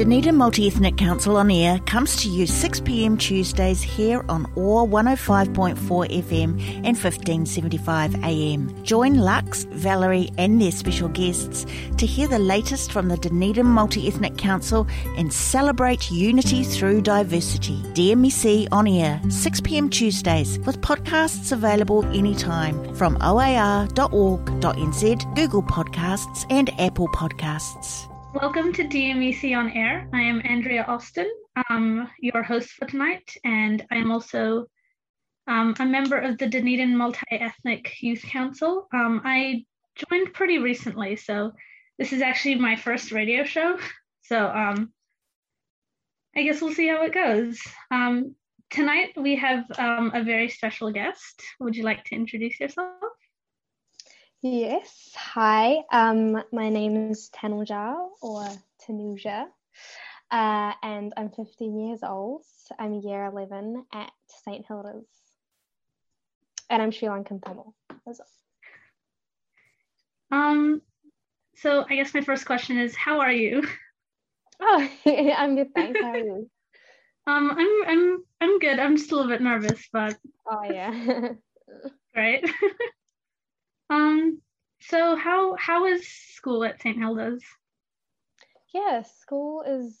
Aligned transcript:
Dunedin 0.00 0.34
Multi 0.34 0.66
Ethnic 0.66 0.96
Council 0.96 1.36
on 1.36 1.50
Air 1.50 1.78
comes 1.80 2.16
to 2.22 2.28
you 2.30 2.46
6pm 2.46 3.18
Tuesdays 3.18 3.82
here 3.82 4.24
on 4.30 4.50
OAR 4.56 4.88
105.4 4.88 5.76
FM 5.76 6.58
and 6.86 6.96
1575am. 6.96 8.82
Join 8.82 9.16
Lux, 9.16 9.64
Valerie, 9.64 10.30
and 10.38 10.58
their 10.58 10.72
special 10.72 11.10
guests 11.10 11.66
to 11.98 12.06
hear 12.06 12.26
the 12.28 12.38
latest 12.38 12.92
from 12.92 13.08
the 13.08 13.18
Dunedin 13.18 13.66
Multi 13.66 14.08
Ethnic 14.08 14.38
Council 14.38 14.86
and 15.18 15.30
celebrate 15.30 16.10
unity 16.10 16.64
through 16.64 17.02
diversity. 17.02 17.76
DMEC 17.92 18.68
on 18.72 18.88
Air, 18.88 19.20
6pm 19.24 19.90
Tuesdays, 19.90 20.58
with 20.60 20.80
podcasts 20.80 21.52
available 21.52 22.06
anytime 22.06 22.94
from 22.94 23.16
oar.org.nz, 23.16 23.84
Google 25.36 25.62
Podcasts, 25.62 26.46
and 26.48 26.70
Apple 26.80 27.08
Podcasts. 27.08 28.09
Welcome 28.32 28.72
to 28.74 28.84
DMEC 28.84 29.56
on 29.56 29.70
Air. 29.72 30.08
I 30.14 30.20
am 30.22 30.40
Andrea 30.44 30.84
Austin, 30.84 31.28
um, 31.68 32.08
your 32.20 32.44
host 32.44 32.70
for 32.70 32.86
tonight, 32.86 33.36
and 33.44 33.84
I 33.90 33.96
am 33.96 34.12
also 34.12 34.66
um, 35.48 35.74
a 35.80 35.84
member 35.84 36.16
of 36.16 36.38
the 36.38 36.46
Dunedin 36.46 36.96
Multi 36.96 37.26
Ethnic 37.32 38.00
Youth 38.00 38.22
Council. 38.22 38.86
Um, 38.94 39.20
I 39.24 39.64
joined 39.96 40.32
pretty 40.32 40.58
recently, 40.58 41.16
so 41.16 41.50
this 41.98 42.12
is 42.12 42.22
actually 42.22 42.54
my 42.54 42.76
first 42.76 43.10
radio 43.10 43.42
show. 43.42 43.78
So 44.22 44.46
um, 44.46 44.92
I 46.36 46.44
guess 46.44 46.62
we'll 46.62 46.72
see 46.72 46.86
how 46.86 47.02
it 47.02 47.12
goes. 47.12 47.60
Um, 47.90 48.36
tonight 48.70 49.10
we 49.16 49.34
have 49.36 49.64
um, 49.76 50.12
a 50.14 50.22
very 50.22 50.48
special 50.48 50.92
guest. 50.92 51.42
Would 51.58 51.74
you 51.74 51.82
like 51.82 52.04
to 52.04 52.14
introduce 52.14 52.60
yourself? 52.60 53.09
Yes. 54.42 55.12
Hi. 55.16 55.84
Um, 55.92 56.42
my 56.50 56.70
name 56.70 57.10
is 57.10 57.28
Tanuja 57.28 57.94
or 58.22 58.48
Tanuja, 58.80 59.44
uh, 60.30 60.72
and 60.82 61.12
I'm 61.14 61.28
15 61.28 61.78
years 61.78 62.00
old. 62.02 62.42
I'm 62.78 62.94
year 62.94 63.26
11 63.26 63.84
at 63.92 64.10
St 64.28 64.64
Hilda's, 64.66 65.04
and 66.70 66.80
I'm 66.80 66.90
Sri 66.90 67.08
Lankan 67.08 67.44
Tamil. 67.44 67.74
Um. 70.30 70.80
So 71.56 71.84
I 71.90 71.96
guess 71.96 72.14
my 72.14 72.22
first 72.22 72.46
question 72.46 72.78
is, 72.78 72.96
how 72.96 73.20
are 73.20 73.32
you? 73.32 73.62
Oh, 74.62 74.88
I'm 75.06 75.56
good. 75.56 75.74
Thanks. 75.74 76.00
How 76.00 76.08
are 76.08 76.18
you? 76.18 76.50
um, 77.26 77.50
I'm 77.50 77.88
I'm 77.88 78.24
I'm 78.40 78.58
good. 78.58 78.78
I'm 78.78 78.96
just 78.96 79.10
a 79.12 79.16
little 79.16 79.30
bit 79.30 79.40
nervous, 79.40 79.86
but 79.92 80.16
oh 80.50 80.62
yeah, 80.64 81.32
right. 82.16 82.44
Um, 83.90 84.40
so 84.80 85.16
how 85.16 85.56
how 85.56 85.86
is 85.86 86.08
school 86.08 86.64
at 86.64 86.80
St. 86.80 86.96
Hilda's? 86.96 87.44
Yeah, 88.72 89.02
school 89.02 89.62
is 89.62 89.98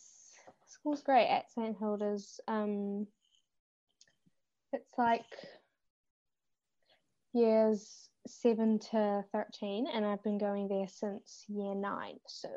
school's 0.68 1.02
great 1.02 1.28
at 1.28 1.50
St. 1.50 1.76
Hilda's. 1.78 2.40
Um, 2.48 3.06
it's 4.72 4.92
like 4.96 5.26
years 7.34 8.08
seven 8.26 8.78
to 8.90 9.24
thirteen, 9.32 9.86
and 9.92 10.06
I've 10.06 10.22
been 10.22 10.38
going 10.38 10.68
there 10.68 10.88
since 10.88 11.44
year 11.48 11.74
nine. 11.74 12.18
So 12.26 12.48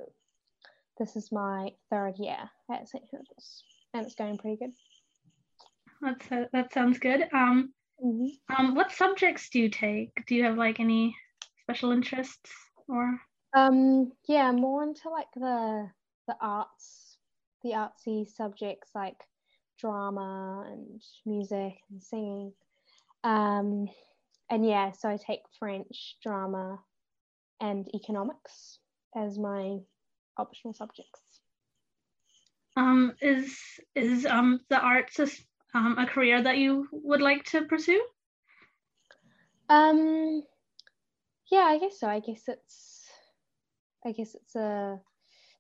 this 1.00 1.16
is 1.16 1.32
my 1.32 1.72
third 1.90 2.14
year 2.18 2.50
at 2.72 2.88
St. 2.88 3.04
Hilda's, 3.10 3.64
and 3.94 4.06
it's 4.06 4.16
going 4.16 4.38
pretty 4.38 4.58
good. 4.58 4.72
That's 6.02 6.32
a, 6.32 6.50
that 6.54 6.74
sounds 6.74 7.00
good. 7.00 7.28
Um, 7.34 7.74
mm-hmm. 8.04 8.56
um, 8.56 8.76
what 8.76 8.92
subjects 8.92 9.50
do 9.50 9.60
you 9.60 9.70
take? 9.70 10.12
Do 10.28 10.36
you 10.36 10.44
have 10.44 10.58
like 10.58 10.80
any 10.80 11.16
special 11.64 11.92
interests 11.92 12.52
or? 12.88 13.20
Um 13.56 14.12
yeah 14.28 14.52
more 14.52 14.84
into 14.84 15.10
like 15.10 15.32
the 15.36 15.90
the 16.28 16.36
arts 16.42 17.18
the 17.64 17.72
artsy 17.72 18.28
subjects 18.28 18.90
like 18.96 19.22
drama 19.80 20.66
and 20.72 21.02
music 21.26 21.74
and 21.90 22.02
singing. 22.02 22.54
Um 23.24 23.88
and 24.50 24.66
yeah 24.66 24.92
so 24.92 25.10
i 25.10 25.18
take 25.18 25.42
french 25.58 26.18
drama 26.22 26.80
and 27.62 27.88
economics 27.96 28.80
as 29.16 29.40
my 29.40 29.78
optional 30.38 30.74
subjects. 30.74 31.22
Um 32.76 33.14
is 33.22 33.58
is 33.96 34.26
um 34.26 34.60
the 34.70 34.80
arts 34.80 35.20
a, 35.20 35.28
um, 35.78 35.98
a 35.98 36.06
career 36.06 36.42
that 36.42 36.58
you 36.58 36.88
would 36.92 37.22
like 37.22 37.46
to 37.46 37.66
pursue? 37.66 38.04
Um 39.70 40.44
yeah, 41.54 41.66
I 41.66 41.78
guess 41.78 42.00
so. 42.00 42.08
I 42.08 42.20
guess 42.20 42.42
it's 42.48 43.06
I 44.04 44.12
guess 44.12 44.34
it's 44.34 44.56
a 44.56 45.00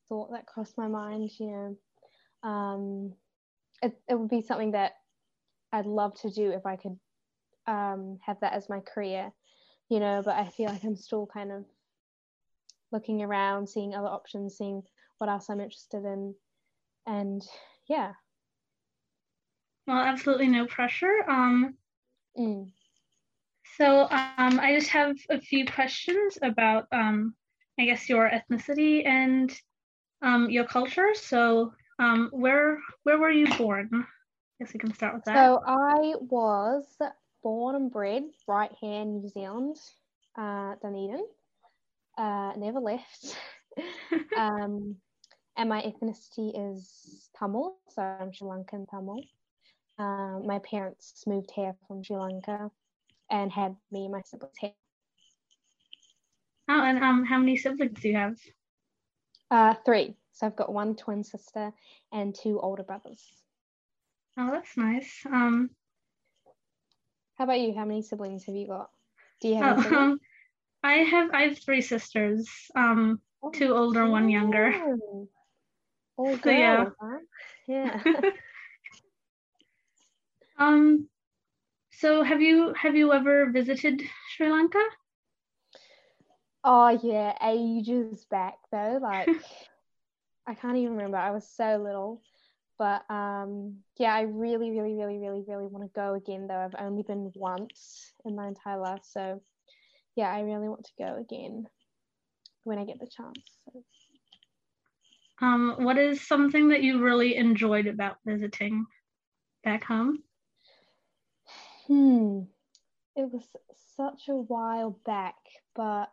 thought 0.09 0.31
that 0.31 0.47
crossed 0.47 0.75
my 0.75 0.87
mind, 0.87 1.29
you 1.39 1.51
know. 1.51 2.49
Um 2.49 3.13
it 3.83 3.93
it 4.09 4.15
would 4.15 4.29
be 4.29 4.41
something 4.41 4.71
that 4.71 4.93
I'd 5.71 5.85
love 5.85 6.19
to 6.21 6.31
do 6.31 6.49
if 6.49 6.65
I 6.65 6.77
could 6.77 6.97
um 7.67 8.17
have 8.25 8.39
that 8.39 8.53
as 8.53 8.69
my 8.69 8.79
career, 8.79 9.31
you 9.87 9.99
know, 9.99 10.23
but 10.25 10.35
I 10.35 10.49
feel 10.49 10.69
like 10.69 10.83
I'm 10.83 10.95
still 10.95 11.27
kind 11.27 11.51
of 11.51 11.63
looking 12.91 13.21
around, 13.21 13.69
seeing 13.69 13.93
other 13.93 14.07
options, 14.07 14.57
seeing 14.57 14.81
what 15.19 15.29
else 15.29 15.47
I'm 15.47 15.61
interested 15.61 16.05
in 16.05 16.33
and 17.05 17.43
yeah. 17.87 18.13
Well, 19.85 19.97
absolutely 19.97 20.47
no 20.47 20.65
pressure. 20.65 21.23
Um 21.29 21.75
mm. 22.35 22.71
So 23.77 24.03
um, 24.09 24.59
I 24.59 24.75
just 24.77 24.89
have 24.89 25.15
a 25.29 25.39
few 25.39 25.65
questions 25.65 26.37
about, 26.41 26.87
um, 26.91 27.33
I 27.79 27.85
guess, 27.85 28.09
your 28.09 28.29
ethnicity 28.29 29.05
and 29.05 29.51
um, 30.21 30.49
your 30.49 30.65
culture. 30.65 31.09
So 31.13 31.73
um, 31.99 32.29
where 32.31 32.79
where 33.03 33.17
were 33.17 33.31
you 33.31 33.47
born? 33.57 33.89
I 33.93 34.63
guess 34.63 34.73
we 34.73 34.79
can 34.79 34.93
start 34.93 35.15
with 35.15 35.25
that. 35.25 35.35
So 35.35 35.61
I 35.65 36.13
was 36.19 36.85
born 37.41 37.75
and 37.75 37.91
bred 37.91 38.23
right 38.47 38.71
here 38.79 39.01
in 39.01 39.21
New 39.21 39.29
Zealand, 39.29 39.77
uh, 40.37 40.75
Dunedin. 40.81 41.25
Uh, 42.17 42.53
never 42.57 42.79
left. 42.79 43.37
um, 44.37 44.95
and 45.57 45.69
my 45.69 45.81
ethnicity 45.81 46.51
is 46.55 47.29
Tamil, 47.37 47.75
so 47.89 48.01
I'm 48.01 48.31
Sri 48.33 48.47
Lankan 48.47 48.87
Tamil. 48.89 49.21
Um, 49.97 50.43
my 50.45 50.59
parents 50.59 51.23
moved 51.27 51.51
here 51.51 51.75
from 51.87 52.03
Sri 52.03 52.17
Lanka 52.17 52.71
and 53.33 53.51
had 53.51 53.75
me 53.91 54.03
and 54.03 54.13
my 54.13 54.21
siblings 54.23 54.53
here. 54.59 54.71
Oh, 56.69 56.83
and 56.83 57.03
um, 57.03 57.25
how 57.25 57.39
many 57.39 57.57
siblings 57.57 57.99
do 57.99 58.07
you 58.07 58.15
have? 58.15 58.37
Uh, 59.49 59.73
three. 59.85 60.15
So 60.31 60.45
I've 60.45 60.55
got 60.55 60.71
one 60.71 60.95
twin 60.95 61.23
sister 61.23 61.73
and 62.11 62.33
two 62.33 62.59
older 62.59 62.83
brothers. 62.83 63.23
Oh, 64.37 64.51
that's 64.51 64.77
nice. 64.77 65.11
Um, 65.25 65.71
how 67.37 67.45
about 67.45 67.59
you? 67.59 67.73
How 67.75 67.85
many 67.85 68.03
siblings 68.03 68.45
have 68.45 68.55
you 68.55 68.67
got? 68.67 68.89
Do 69.41 69.47
you 69.47 69.55
have? 69.55 69.85
Oh, 69.91 69.97
um, 69.97 70.19
I 70.83 70.93
have. 70.93 71.31
I 71.33 71.41
have 71.43 71.57
three 71.57 71.81
sisters. 71.81 72.47
Um, 72.75 73.19
oh, 73.41 73.49
two 73.49 73.73
older, 73.73 74.07
one 74.07 74.29
younger. 74.29 74.73
Oh, 76.17 76.37
so, 76.43 76.49
yeah. 76.49 76.85
Huh? 77.01 77.19
Yeah. 77.67 78.03
um, 80.59 81.07
so 81.99 82.23
have 82.23 82.41
you 82.41 82.73
have 82.73 82.95
you 82.95 83.13
ever 83.13 83.49
visited 83.51 84.01
Sri 84.29 84.51
Lanka? 84.51 84.79
Oh 86.63 86.97
yeah, 87.03 87.33
ages 87.45 88.25
back 88.25 88.55
though. 88.71 88.99
Like 89.01 89.29
I 90.47 90.53
can't 90.55 90.77
even 90.77 90.95
remember. 90.95 91.17
I 91.17 91.31
was 91.31 91.47
so 91.47 91.77
little. 91.83 92.21
But 92.77 93.03
um 93.09 93.77
yeah, 93.97 94.13
I 94.13 94.21
really, 94.21 94.71
really, 94.71 94.95
really, 94.95 95.17
really, 95.17 95.43
really 95.47 95.67
want 95.67 95.83
to 95.85 95.91
go 95.99 96.13
again 96.15 96.47
though. 96.47 96.57
I've 96.57 96.75
only 96.79 97.03
been 97.03 97.31
once 97.35 98.13
in 98.25 98.35
my 98.35 98.47
entire 98.47 98.79
life. 98.79 99.01
So 99.03 99.41
yeah, 100.15 100.29
I 100.29 100.41
really 100.41 100.69
want 100.69 100.85
to 100.85 100.91
go 100.97 101.17
again 101.19 101.67
when 102.63 102.79
I 102.79 102.85
get 102.85 102.99
the 102.99 103.07
chance. 103.07 103.59
So. 103.65 103.83
Um, 105.41 105.75
what 105.79 105.97
is 105.97 106.25
something 106.25 106.69
that 106.69 106.83
you 106.83 107.03
really 107.03 107.35
enjoyed 107.35 107.87
about 107.87 108.17
visiting 108.25 108.85
back 109.63 109.83
home? 109.83 110.23
Hmm. 111.87 112.41
It 113.15 113.31
was 113.31 113.45
such 113.95 114.27
a 114.29 114.35
while 114.35 114.99
back, 115.05 115.35
but 115.75 116.11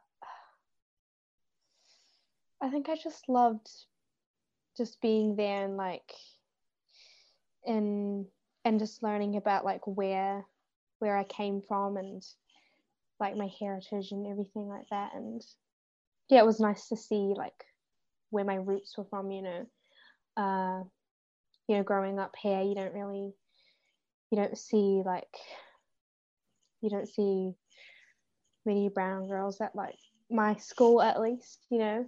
I 2.61 2.69
think 2.69 2.88
I 2.88 2.96
just 2.96 3.28
loved 3.28 3.69
just 4.76 5.00
being 5.00 5.37
there 5.37 5.64
and 5.64 5.76
like 5.76 6.12
and 7.67 8.26
and 8.64 8.78
just 8.78 9.02
learning 9.02 9.37
about 9.37 9.64
like 9.64 9.87
where 9.87 10.44
where 10.99 11.17
I 11.17 11.25
came 11.25 11.62
from 11.67 11.96
and 11.96 12.23
like 13.19 13.37
my 13.37 13.50
heritage 13.58 14.12
and 14.12 14.26
everything 14.26 14.69
like 14.69 14.88
that 14.90 15.12
and 15.14 15.43
yeah 16.28 16.40
it 16.40 16.46
was 16.46 16.61
nice 16.61 16.88
to 16.88 16.96
see 16.96 17.34
like 17.37 17.64
where 18.31 18.44
my 18.44 18.55
roots 18.55 18.96
were 18.96 19.05
from 19.05 19.31
you 19.31 19.43
know 19.43 19.66
uh 20.37 20.82
you 21.69 21.76
know 21.76 21.82
growing 21.82 22.19
up 22.19 22.34
here 22.40 22.62
you 22.62 22.75
don't 22.75 22.94
really 22.94 23.32
you 24.31 24.37
don't 24.37 24.56
see 24.56 25.03
like 25.05 25.37
you 26.81 26.91
don't 26.91 27.09
see 27.09 27.53
many 28.65 28.88
brown 28.88 29.29
girls 29.29 29.61
at 29.61 29.75
like 29.75 29.99
my 30.31 30.55
school 30.56 31.03
at 31.03 31.21
least, 31.21 31.67
you 31.71 31.79
know. 31.79 32.06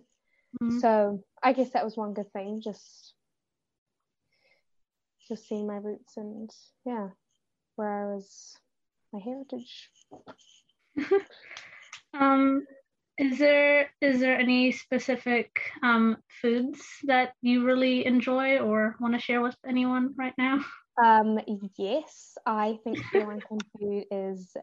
Mhm. 0.63 0.81
So 0.81 1.25
I 1.43 1.53
guess 1.53 1.71
that 1.71 1.85
was 1.85 1.97
one 1.97 2.15
good 2.15 2.33
thing, 2.33 2.61
just 2.61 3.15
just 5.29 5.49
seeing 5.49 5.67
my 5.67 5.77
roots 5.77 6.17
and 6.17 6.51
yeah, 6.85 7.09
where 7.77 7.89
I 8.11 8.15
was 8.15 8.57
my 9.13 9.21
heritage. 9.21 9.91
Um, 12.15 12.67
is 13.19 13.39
there 13.39 13.91
is 14.01 14.21
there 14.21 14.39
any 14.39 14.73
specific 14.73 15.61
um, 15.83 16.19
foods 16.43 16.83
that 17.05 17.33
you 17.41 17.65
really 17.65 18.05
enjoy 18.07 18.59
or 18.59 18.97
want 19.01 19.15
to 19.15 19.21
share 19.21 19.41
with 19.41 19.57
anyone 19.67 20.15
right 20.17 20.35
now? 20.37 20.61
Um, 21.03 21.41
yes, 21.79 22.37
I 22.45 22.79
think 22.85 22.99
Sri 23.05 23.23
Lankan 23.23 23.61
food 23.79 24.05
is 24.11 24.57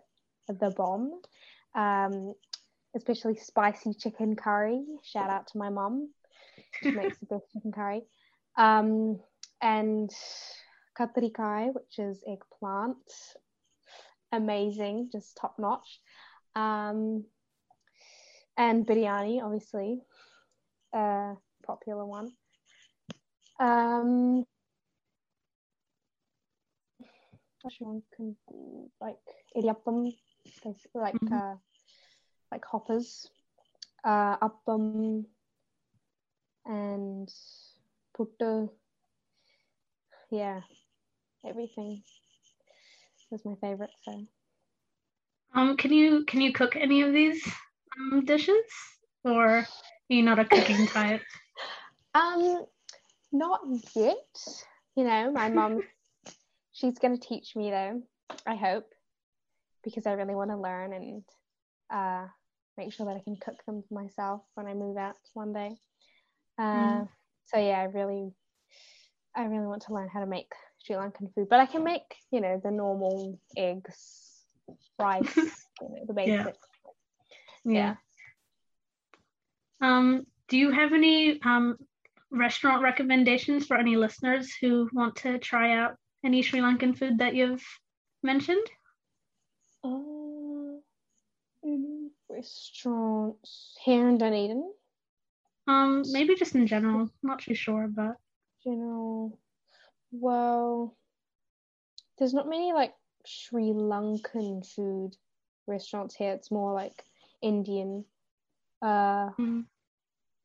the 0.48 0.72
bomb. 0.76 1.22
Um, 1.76 2.34
especially 2.96 3.36
spicy 3.36 3.94
chicken 3.94 4.36
curry. 4.36 4.84
Shout 5.04 5.30
out 5.30 5.48
to 5.48 5.58
my 5.58 5.70
mum. 5.70 6.10
She 6.82 6.92
makes 6.92 7.18
the 7.20 7.26
best 7.28 7.46
chicken 7.54 7.72
curry. 7.72 8.02
Um, 8.58 9.20
and 9.62 10.10
katrikai, 10.98 11.74
which 11.74 12.00
is 12.00 12.24
eggplant. 12.28 12.98
Amazing, 14.32 15.10
just 15.12 15.38
top 15.40 15.56
notch. 15.58 16.00
Um, 16.56 17.26
and 18.58 18.86
biryani, 18.86 19.42
obviously, 19.42 20.02
a 20.94 21.34
popular 21.66 22.06
one. 22.06 22.32
Um, 23.60 24.46
Lankan 27.64 28.36
food, 28.48 28.90
like 29.02 29.20
basically 30.64 31.02
like 31.02 31.16
Mhm. 31.24 31.32
uh, 31.32 31.56
like 32.52 32.66
hoppers, 32.66 33.30
uh, 34.04 34.38
appam, 34.38 35.26
and 36.66 37.30
puttu. 38.16 38.70
Yeah, 40.30 40.62
everything 41.46 42.04
was 43.32 43.46
my 43.46 43.56
favorite. 43.62 43.92
So 44.04 44.26
Um, 45.54 45.76
can 45.78 45.92
you 45.94 46.24
can 46.26 46.42
you 46.42 46.52
cook 46.54 46.76
any 46.76 47.02
of 47.02 47.14
these 47.14 47.42
um, 48.00 48.26
dishes, 48.26 48.66
or 49.24 49.48
are 49.48 49.68
you 50.10 50.24
not 50.24 50.40
a 50.40 50.46
cooking 50.46 50.88
type? 50.88 51.22
Um, 52.16 52.66
not 53.32 53.62
yet. 53.96 54.38
You 54.96 55.04
know, 55.04 55.32
my 55.32 55.50
mum, 55.50 55.82
she's 56.80 57.00
gonna 57.00 57.18
teach 57.18 57.56
me 57.56 57.70
though. 57.72 58.02
I 58.46 58.56
hope, 58.56 58.86
because 59.84 60.06
I 60.06 60.14
really 60.14 60.36
want 60.36 60.52
to 60.52 60.58
learn 60.58 60.94
and 60.94 61.24
uh, 61.92 62.28
make 62.78 62.94
sure 62.94 63.06
that 63.08 63.16
I 63.16 63.24
can 63.24 63.36
cook 63.36 63.56
them 63.66 63.84
for 63.88 63.94
myself 63.94 64.42
when 64.56 64.68
I 64.68 64.74
move 64.74 64.98
out 64.98 65.16
one 65.34 65.54
day. 65.54 65.72
Uh, 66.58 67.04
Mm. 67.04 67.08
So 67.46 67.58
yeah, 67.58 67.80
I 67.80 67.84
really, 67.86 68.32
I 69.36 69.46
really 69.46 69.66
want 69.66 69.82
to 69.84 69.94
learn 69.94 70.10
how 70.14 70.20
to 70.20 70.28
make 70.28 70.52
Sri 70.84 70.96
Lankan 70.96 71.34
food, 71.34 71.50
but 71.50 71.60
I 71.60 71.66
can 71.66 71.84
make 71.84 72.16
you 72.32 72.42
know 72.42 72.62
the 72.64 72.72
normal 72.72 73.40
eggs, 73.58 74.44
rice, 75.00 75.36
you 75.82 75.90
know, 75.90 76.06
the 76.08 76.14
Yeah. 76.14 76.44
basics. 76.44 76.68
Yeah. 77.66 77.96
Um, 79.82 80.26
do 80.48 80.58
you 80.58 80.72
have 80.72 80.94
any 80.94 81.42
um, 81.42 81.78
restaurant 82.32 82.84
recommendations 82.84 83.66
for 83.66 83.78
any 83.78 83.96
listeners 83.96 84.54
who 84.62 84.90
want 84.94 85.16
to 85.18 85.40
try 85.40 85.76
out 85.76 85.96
any 86.24 86.42
Sri 86.42 86.60
Lankan 86.60 86.98
food 86.98 87.20
that 87.20 87.36
you've 87.36 87.66
mentioned? 88.24 88.66
Uh, 89.84 90.10
restaurants 92.40 93.78
here 93.84 94.08
in 94.08 94.18
Dunedin. 94.18 94.72
Um, 95.68 96.04
maybe 96.12 96.36
just 96.36 96.56
in 96.56 96.68
general. 96.68 97.10
Not 97.22 97.40
too 97.40 97.54
sure, 97.54 97.88
but 97.88 98.16
you 98.66 98.76
know, 98.76 99.38
well, 100.12 100.96
there's 102.18 102.34
not 102.34 102.50
many 102.50 102.74
like 102.74 102.94
Sri 103.26 103.74
Lankan 103.74 104.66
food 104.66 105.16
restaurants 105.68 106.16
here. 106.16 106.34
It's 106.34 106.52
more 106.52 106.74
like 106.74 107.04
Indian. 107.42 108.06
Uh, 108.82 109.30
mm, 109.40 109.66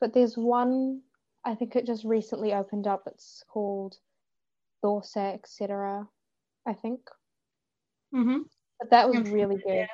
but 0.01 0.13
there's 0.13 0.37
one. 0.37 1.01
I 1.45 1.55
think 1.55 1.77
it 1.77 1.87
just 1.87 2.05
recently 2.05 2.53
opened 2.53 2.87
up. 2.87 3.05
It's 3.07 3.45
called 3.49 3.97
Dosa, 4.85 5.35
etc. 5.35 6.07
I 6.67 6.75
think, 6.75 7.01
mhm. 8.15 8.45
but 8.81 8.91
that 8.91 9.09
was 9.09 9.31
really 9.31 9.57
good. 9.67 9.89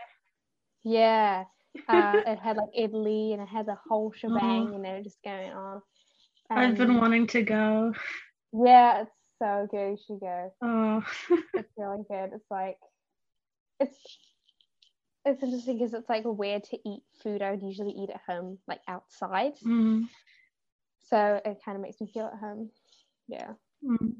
Yeah, 0.84 1.44
uh, 1.88 2.22
it 2.26 2.38
had 2.38 2.56
like 2.56 2.70
idli 2.78 3.32
and 3.32 3.42
it 3.42 3.48
had 3.48 3.66
the 3.66 3.76
whole 3.88 4.12
shebang, 4.12 4.72
you 4.72 4.78
know, 4.78 5.00
just 5.02 5.22
going 5.22 5.52
on. 5.52 5.82
I've 6.50 6.76
been 6.76 6.96
wanting 6.96 7.26
to 7.28 7.42
go. 7.42 7.94
Yeah, 8.52 9.02
it's 9.02 9.10
so 9.38 9.68
good. 9.70 9.90
You 9.92 9.98
should 10.06 10.20
go. 10.20 10.52
Oh, 10.62 11.04
it's 11.54 11.72
really 11.76 12.04
good. 12.10 12.30
It's 12.34 12.50
like 12.50 12.78
it's 13.78 13.98
it's 15.24 15.42
interesting 15.42 15.78
because 15.78 15.94
it's 15.94 16.08
like 16.08 16.24
where 16.24 16.60
to 16.60 16.78
eat 16.88 17.02
food 17.22 17.42
I 17.42 17.52
would 17.52 17.62
usually 17.62 17.92
eat 17.92 18.10
at 18.10 18.20
home, 18.26 18.58
like 18.66 18.80
outside. 18.88 19.52
mm, 19.64 20.08
So 21.08 21.40
it 21.44 21.58
kind 21.64 21.76
of 21.76 21.82
makes 21.82 22.00
me 22.00 22.10
feel 22.12 22.26
at 22.26 22.38
home. 22.40 22.70
Yeah. 23.28 23.52
mm. 23.84 24.14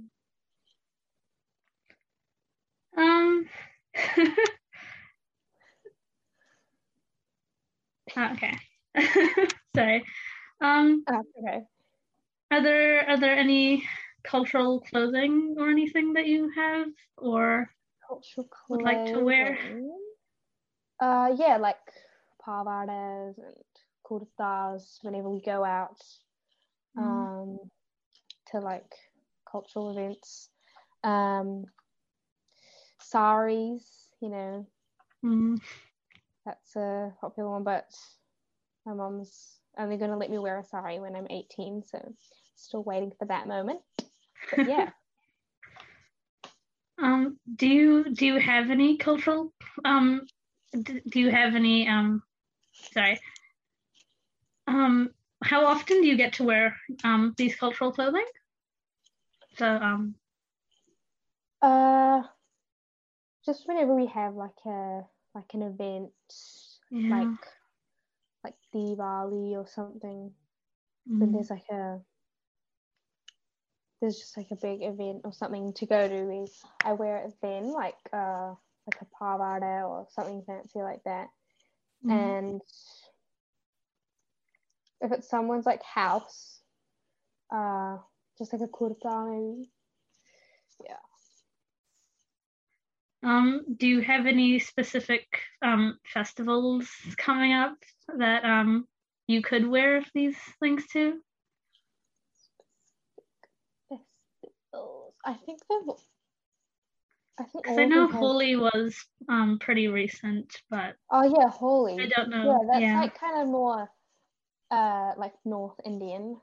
Um. 2.97 3.47
Ah, 8.17 8.33
okay. 8.35 8.55
Sorry. 9.75 10.05
Um, 10.61 11.05
Oh, 11.09 11.23
okay. 11.39 11.65
are 12.51 12.63
there 12.63 13.09
are 13.09 13.19
there 13.19 13.37
any 13.37 13.85
cultural 14.25 14.81
clothing 14.81 15.55
or 15.59 15.71
anything 15.71 16.15
that 16.15 16.27
you 16.27 16.51
have 16.51 16.89
or 17.17 17.71
Cultural 18.07 18.49
Would 18.69 18.83
like 18.83 19.07
to 19.07 19.25
wear? 19.25 19.59
Uh, 21.01 21.35
yeah, 21.37 21.57
like 21.57 21.81
pavadas 22.45 23.39
and 23.39 23.57
kurtas 24.05 25.03
whenever 25.03 25.31
we 25.31 25.41
go 25.41 25.65
out, 25.65 25.97
Mm. 26.97 27.01
um, 27.01 27.71
to 28.51 28.59
like 28.59 28.93
cultural 29.51 29.91
events. 29.91 30.51
Um, 31.05 31.65
saris, 33.11 34.11
you 34.21 34.31
know, 34.31 34.67
Mm, 35.25 35.57
That's 36.45 36.77
a 36.77 37.15
popular 37.21 37.51
one, 37.51 37.65
but 37.65 37.91
my 38.87 38.95
mom's 38.95 39.61
only 39.79 39.97
going 39.97 40.11
to 40.11 40.17
let 40.17 40.31
me 40.31 40.39
wear 40.39 40.59
a 40.59 40.65
sari 40.65 41.01
when 41.01 41.17
I'm 41.17 41.27
18, 41.31 41.83
so 41.85 42.15
still 42.57 42.83
waiting 42.83 43.13
for 43.19 43.27
that 43.27 43.49
moment. 43.49 43.81
But 44.51 44.65
yeah, 44.65 44.91
um, 47.03 47.39
do 47.57 47.67
you 47.67 48.15
do 48.15 48.27
you 48.27 48.39
have 48.39 48.71
any 48.71 48.97
cultural 48.97 49.53
um 49.85 50.27
d- 50.73 51.03
do 51.09 51.21
you 51.21 51.31
have 51.31 51.55
any 51.55 51.89
um 51.89 52.23
sorry 52.73 53.21
um 54.67 55.11
how 55.43 55.67
often 55.67 56.01
do 56.01 56.07
you 56.07 56.17
get 56.17 56.33
to 56.35 56.45
wear 56.45 56.77
um 57.05 57.35
these 57.37 57.57
cultural 57.57 57.93
clothing? 57.93 58.27
So 59.57 59.67
um 59.67 60.17
uh, 61.63 62.23
just 63.51 63.67
whenever 63.67 63.95
we 63.97 64.07
have 64.07 64.35
like 64.37 64.65
a 64.65 65.01
like 65.35 65.53
an 65.55 65.63
event, 65.63 66.13
yeah. 66.91 67.11
like 67.11 67.47
like 68.45 68.55
Diwali 68.73 69.53
or 69.57 69.67
something, 69.67 70.31
when 71.19 71.33
mm, 71.33 71.33
there's 71.33 71.51
like 71.51 71.69
a 71.73 71.99
there's 74.01 74.19
just 74.19 74.37
like 74.37 74.47
a 74.53 74.57
big 74.57 74.83
event 74.83 75.23
or 75.25 75.33
something 75.33 75.73
to 75.75 75.87
go 75.87 76.09
to, 76.09 76.23
we 76.25 76.47
I 76.85 76.93
wear 76.93 77.17
it 77.19 77.35
then, 77.43 77.73
like 77.73 77.97
uh 78.13 78.55
like 78.87 79.01
a 79.03 79.07
pavada 79.21 79.89
or 79.89 80.07
something 80.11 80.45
fancy 80.47 80.81
like 80.81 81.03
that. 81.05 81.29
mm, 82.05 82.11
and 82.13 82.61
if 85.01 85.11
it's 85.13 85.29
someone's 85.29 85.67
like 85.67 85.83
house, 85.83 86.61
uh, 87.53 87.99
just 88.39 88.53
like 88.53 88.63
a 88.63 88.69
kurta 88.69 89.29
maybe. 89.29 89.71
Yeah. 90.85 91.10
Um, 93.23 93.65
do 93.77 93.87
you 93.87 94.01
have 94.01 94.27
any 94.27 94.59
specific 94.59 95.27
um 95.63 95.99
festivals 96.05 96.89
coming 97.19 97.53
up 97.53 97.77
that 98.19 98.45
um 98.45 98.87
you 99.27 99.43
could 99.43 99.67
wear 99.67 100.03
these 100.15 100.39
things 100.61 100.87
to? 100.95 101.21
Festivals. 103.89 105.15
I 105.25 105.35
think 105.35 105.61
they've. 105.69 105.95
I 107.39 107.45
think 107.45 107.65
Because 107.65 107.79
I 107.79 107.85
know 107.85 108.03
them 108.07 108.11
have- 108.13 108.21
Holi 108.21 108.57
was 108.57 108.97
um 109.29 109.59
pretty 109.59 109.89
recent, 109.89 110.57
but 110.71 110.97
Oh 111.11 111.23
yeah, 111.25 111.49
Holi. 111.51 112.01
I 112.01 112.07
don't 112.07 112.31
know. 112.31 112.45
Yeah, 112.45 112.59
that's 112.69 112.83
Yeah. 112.83 113.01
like 113.01 113.19
kind 113.19 113.43
of 113.43 113.49
more, 113.49 113.91
uh, 114.71 115.13
like 115.17 115.35
North 115.45 115.79
Indian. 115.85 116.41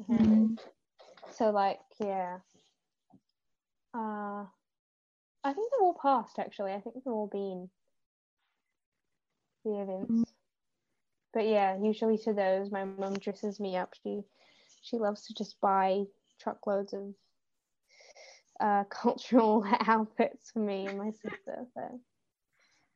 Mhm. 0.00 0.58
So 1.32 1.50
like 1.50 1.80
yeah. 1.98 2.38
Uh, 3.92 4.46
I 5.42 5.52
think 5.52 5.70
they've 5.70 5.82
all 5.82 5.98
passed 6.00 6.38
actually. 6.38 6.72
I 6.72 6.80
think 6.80 6.94
they've 6.94 7.06
all 7.06 7.26
been. 7.26 7.70
the 9.64 9.80
events. 9.80 10.10
Mm. 10.10 10.24
But 11.32 11.46
yeah, 11.46 11.76
usually 11.80 12.18
to 12.18 12.32
those, 12.32 12.70
my 12.70 12.84
mum 12.84 13.14
dresses 13.14 13.60
me 13.60 13.76
up. 13.76 13.94
She 14.02 14.22
she 14.82 14.96
loves 14.96 15.26
to 15.26 15.34
just 15.34 15.60
buy 15.60 16.04
truckloads 16.40 16.92
of 16.92 17.14
uh, 18.60 18.84
cultural 18.90 19.64
outfits 19.86 20.50
for 20.50 20.60
me 20.60 20.86
and 20.86 20.98
my 20.98 21.10
sister. 21.10 21.66
So 21.74 22.00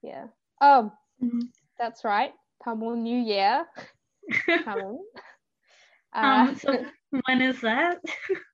yeah. 0.03 0.27
Oh, 0.61 0.93
mm-hmm. 1.23 1.41
that's 1.79 2.05
right. 2.05 2.33
Tamil 2.63 2.97
New 2.97 3.19
Year. 3.19 3.67
Tamil. 4.65 5.01
Um, 6.13 6.49
uh, 6.51 6.55
so 6.55 6.85
when 7.27 7.41
is 7.43 7.61
that? 7.61 7.99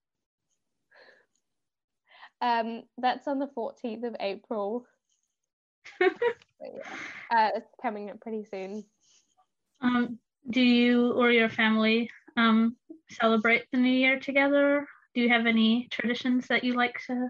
um, 2.40 2.82
that's 2.98 3.28
on 3.28 3.38
the 3.38 3.48
14th 3.56 4.04
of 4.04 4.16
April. 4.20 4.86
yeah, 6.00 6.08
uh, 7.30 7.50
it's 7.56 7.74
coming 7.82 8.10
up 8.10 8.20
pretty 8.20 8.44
soon. 8.44 8.84
Um, 9.80 10.18
do 10.48 10.60
you 10.60 11.12
or 11.12 11.30
your 11.30 11.48
family 11.48 12.10
um, 12.36 12.76
celebrate 13.10 13.64
the 13.72 13.78
New 13.78 13.92
Year 13.92 14.18
together? 14.18 14.86
Do 15.14 15.20
you 15.20 15.28
have 15.28 15.46
any 15.46 15.88
traditions 15.90 16.46
that 16.48 16.64
you 16.64 16.74
like 16.74 16.96
to? 17.06 17.28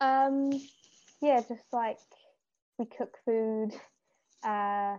Um, 0.00 0.50
yeah, 1.20 1.40
just 1.40 1.64
like 1.72 1.98
we 2.78 2.86
cook 2.86 3.16
food, 3.24 3.70
uh, 4.44 4.96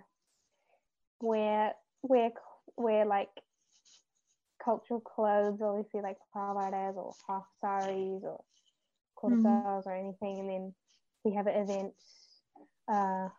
wear 1.22 1.74
wear 2.02 2.32
wear 2.78 3.06
like 3.06 3.30
cultural 4.66 5.00
clothes, 5.00 5.62
obviously 5.62 6.02
like 6.02 6.18
pavadas 6.36 6.96
or 6.98 7.14
half 7.30 7.46
saris 7.62 8.24
or 8.24 8.44
kurtas 9.16 9.44
mm-hmm. 9.44 9.90
or 9.90 9.96
anything, 9.96 10.40
and 10.40 10.50
then 10.50 10.74
we 11.24 11.34
have 11.34 11.48
an 11.48 11.56
event. 11.56 11.94
Uh, 12.88 13.30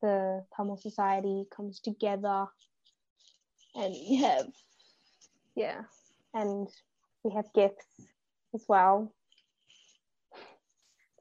the 0.00 0.44
Tamil 0.54 0.76
society 0.76 1.44
comes 1.54 1.80
together, 1.80 2.46
and 3.74 3.92
we 3.92 4.16
have, 4.16 4.46
yeah, 5.56 5.80
and 6.34 6.68
we 7.24 7.32
have 7.32 7.52
gifts 7.54 7.86
as 8.54 8.64
well. 8.68 9.12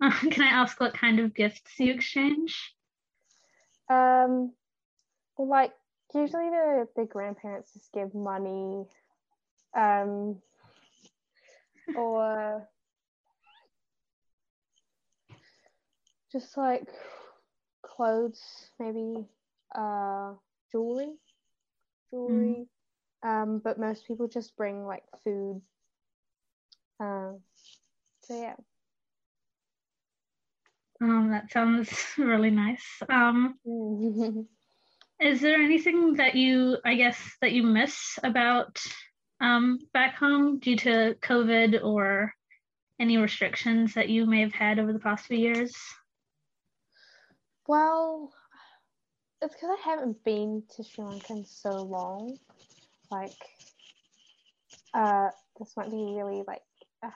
Uh, 0.01 0.11
can 0.31 0.43
I 0.43 0.49
ask 0.49 0.79
what 0.79 0.93
kind 0.93 1.19
of 1.19 1.33
gifts 1.33 1.79
you 1.79 1.93
exchange? 1.93 2.73
Um, 3.89 4.53
like 5.39 5.71
usually 6.13 6.49
the 6.49 6.87
the 6.95 7.05
grandparents 7.05 7.73
just 7.73 7.91
give 7.93 8.13
money, 8.13 8.85
um, 9.77 10.41
or 11.95 12.67
just 16.31 16.57
like 16.57 16.87
clothes, 17.85 18.41
maybe 18.79 19.25
uh 19.75 20.33
jewelry, 20.71 21.13
jewelry. 22.09 22.65
Mm. 22.65 22.67
Um, 23.23 23.61
but 23.63 23.79
most 23.79 24.05
people 24.07 24.27
just 24.27 24.55
bring 24.55 24.85
like 24.85 25.03
food. 25.23 25.61
Um, 26.99 27.39
so 28.23 28.39
yeah. 28.39 28.55
Um, 31.01 31.29
that 31.31 31.51
sounds 31.51 31.89
really 32.17 32.51
nice. 32.51 32.85
Um, 33.09 33.55
is 35.19 35.41
there 35.41 35.61
anything 35.61 36.15
that 36.15 36.35
you, 36.35 36.77
I 36.85 36.95
guess, 36.95 37.19
that 37.41 37.51
you 37.51 37.63
miss 37.63 38.19
about 38.23 38.79
um, 39.41 39.79
back 39.93 40.15
home 40.15 40.59
due 40.59 40.77
to 40.77 41.15
COVID 41.21 41.83
or 41.83 42.33
any 42.99 43.17
restrictions 43.17 43.93
that 43.93 44.09
you 44.09 44.25
may 44.25 44.41
have 44.41 44.53
had 44.53 44.79
over 44.79 44.91
the 44.91 44.99
past 44.99 45.25
few 45.25 45.37
years? 45.37 45.75
Well, 47.67 48.33
it's 49.41 49.53
because 49.53 49.77
I 49.77 49.89
haven't 49.89 50.23
been 50.23 50.63
to 50.75 50.83
Sri 50.83 51.03
Lanka 51.03 51.33
in 51.33 51.45
so 51.45 51.83
long. 51.83 52.37
Like, 53.11 53.37
uh, 54.93 55.29
this 55.59 55.73
might 55.77 55.91
be 55.91 56.15
really 56.17 56.43
like 56.47 56.61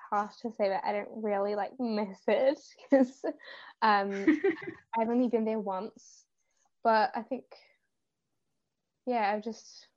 harsh 0.10 0.36
to 0.42 0.52
say, 0.52 0.70
but 0.70 0.82
I 0.84 0.92
don't 0.92 1.24
really 1.24 1.56
like 1.56 1.72
miss 1.80 2.20
it 2.28 2.60
because 2.90 3.22
um, 3.82 4.42
I've 4.98 5.10
only 5.10 5.30
been 5.30 5.46
there 5.46 5.60
once. 5.60 6.26
But 6.84 7.12
I 7.16 7.22
think, 7.22 7.46
yeah, 9.06 9.34
I 9.36 9.40
just, 9.40 9.88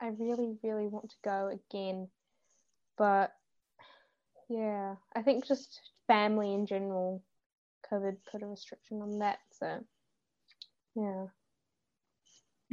I 0.00 0.08
really, 0.18 0.56
really 0.62 0.86
want 0.88 1.10
to 1.10 1.16
go 1.22 1.48
again. 1.48 2.08
But 2.96 3.32
yeah, 4.48 4.96
I 5.14 5.22
think 5.22 5.46
just 5.46 5.80
family 6.06 6.54
in 6.54 6.66
general 6.66 7.22
COVID 7.90 8.16
put 8.30 8.42
a 8.42 8.46
restriction 8.46 9.02
on 9.02 9.18
that. 9.18 9.38
So, 9.52 9.84
yeah. 10.96 11.26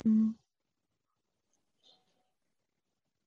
Mm. 0.06 0.36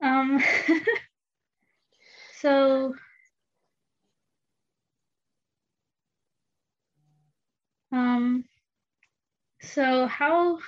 Um. 0.02 0.42
so. 2.40 2.94
Um. 7.92 8.44
So 9.62 10.06
how? 10.06 10.58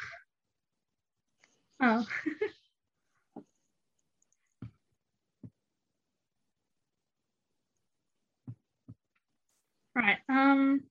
Oh. 1.81 2.07
right. 9.95 10.19
Um. 10.29 10.83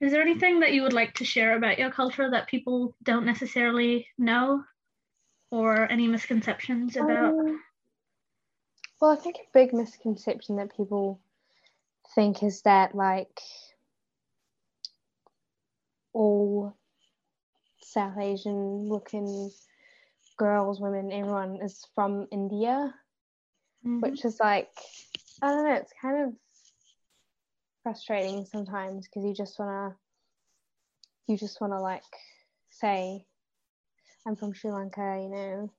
Is 0.00 0.12
there 0.12 0.20
anything 0.20 0.60
that 0.60 0.72
you 0.72 0.82
would 0.82 0.92
like 0.92 1.14
to 1.14 1.24
share 1.24 1.56
about 1.56 1.78
your 1.78 1.90
culture 1.90 2.28
that 2.30 2.48
people 2.48 2.94
don't 3.02 3.24
necessarily 3.24 4.06
know 4.18 4.62
or 5.50 5.90
any 5.90 6.08
misconceptions 6.08 6.96
about? 6.96 7.32
Um, 7.32 7.60
well, 9.00 9.12
I 9.12 9.16
think 9.16 9.36
a 9.36 9.58
big 9.58 9.72
misconception 9.72 10.56
that 10.56 10.76
people 10.76 11.20
think 12.14 12.42
is 12.42 12.62
that 12.62 12.94
like 12.94 13.40
all 16.12 16.76
South 17.82 18.18
Asian 18.18 18.88
looking 18.88 19.50
girls, 20.36 20.80
women, 20.80 21.12
everyone 21.12 21.60
is 21.62 21.86
from 21.94 22.26
India, 22.30 22.94
mm-hmm. 23.86 24.00
which 24.00 24.24
is 24.24 24.38
like, 24.40 24.70
I 25.42 25.48
don't 25.48 25.64
know, 25.64 25.74
it's 25.74 25.92
kind 26.00 26.28
of 26.28 26.34
frustrating 27.82 28.46
sometimes 28.46 29.06
because 29.06 29.26
you 29.26 29.34
just 29.34 29.58
wanna 29.58 29.94
you 31.26 31.36
just 31.36 31.60
wanna 31.60 31.80
like 31.80 32.02
say 32.70 33.24
I'm 34.26 34.36
from 34.36 34.54
Sri 34.54 34.70
Lanka, 34.70 35.20
you 35.22 35.28
know. 35.28 35.70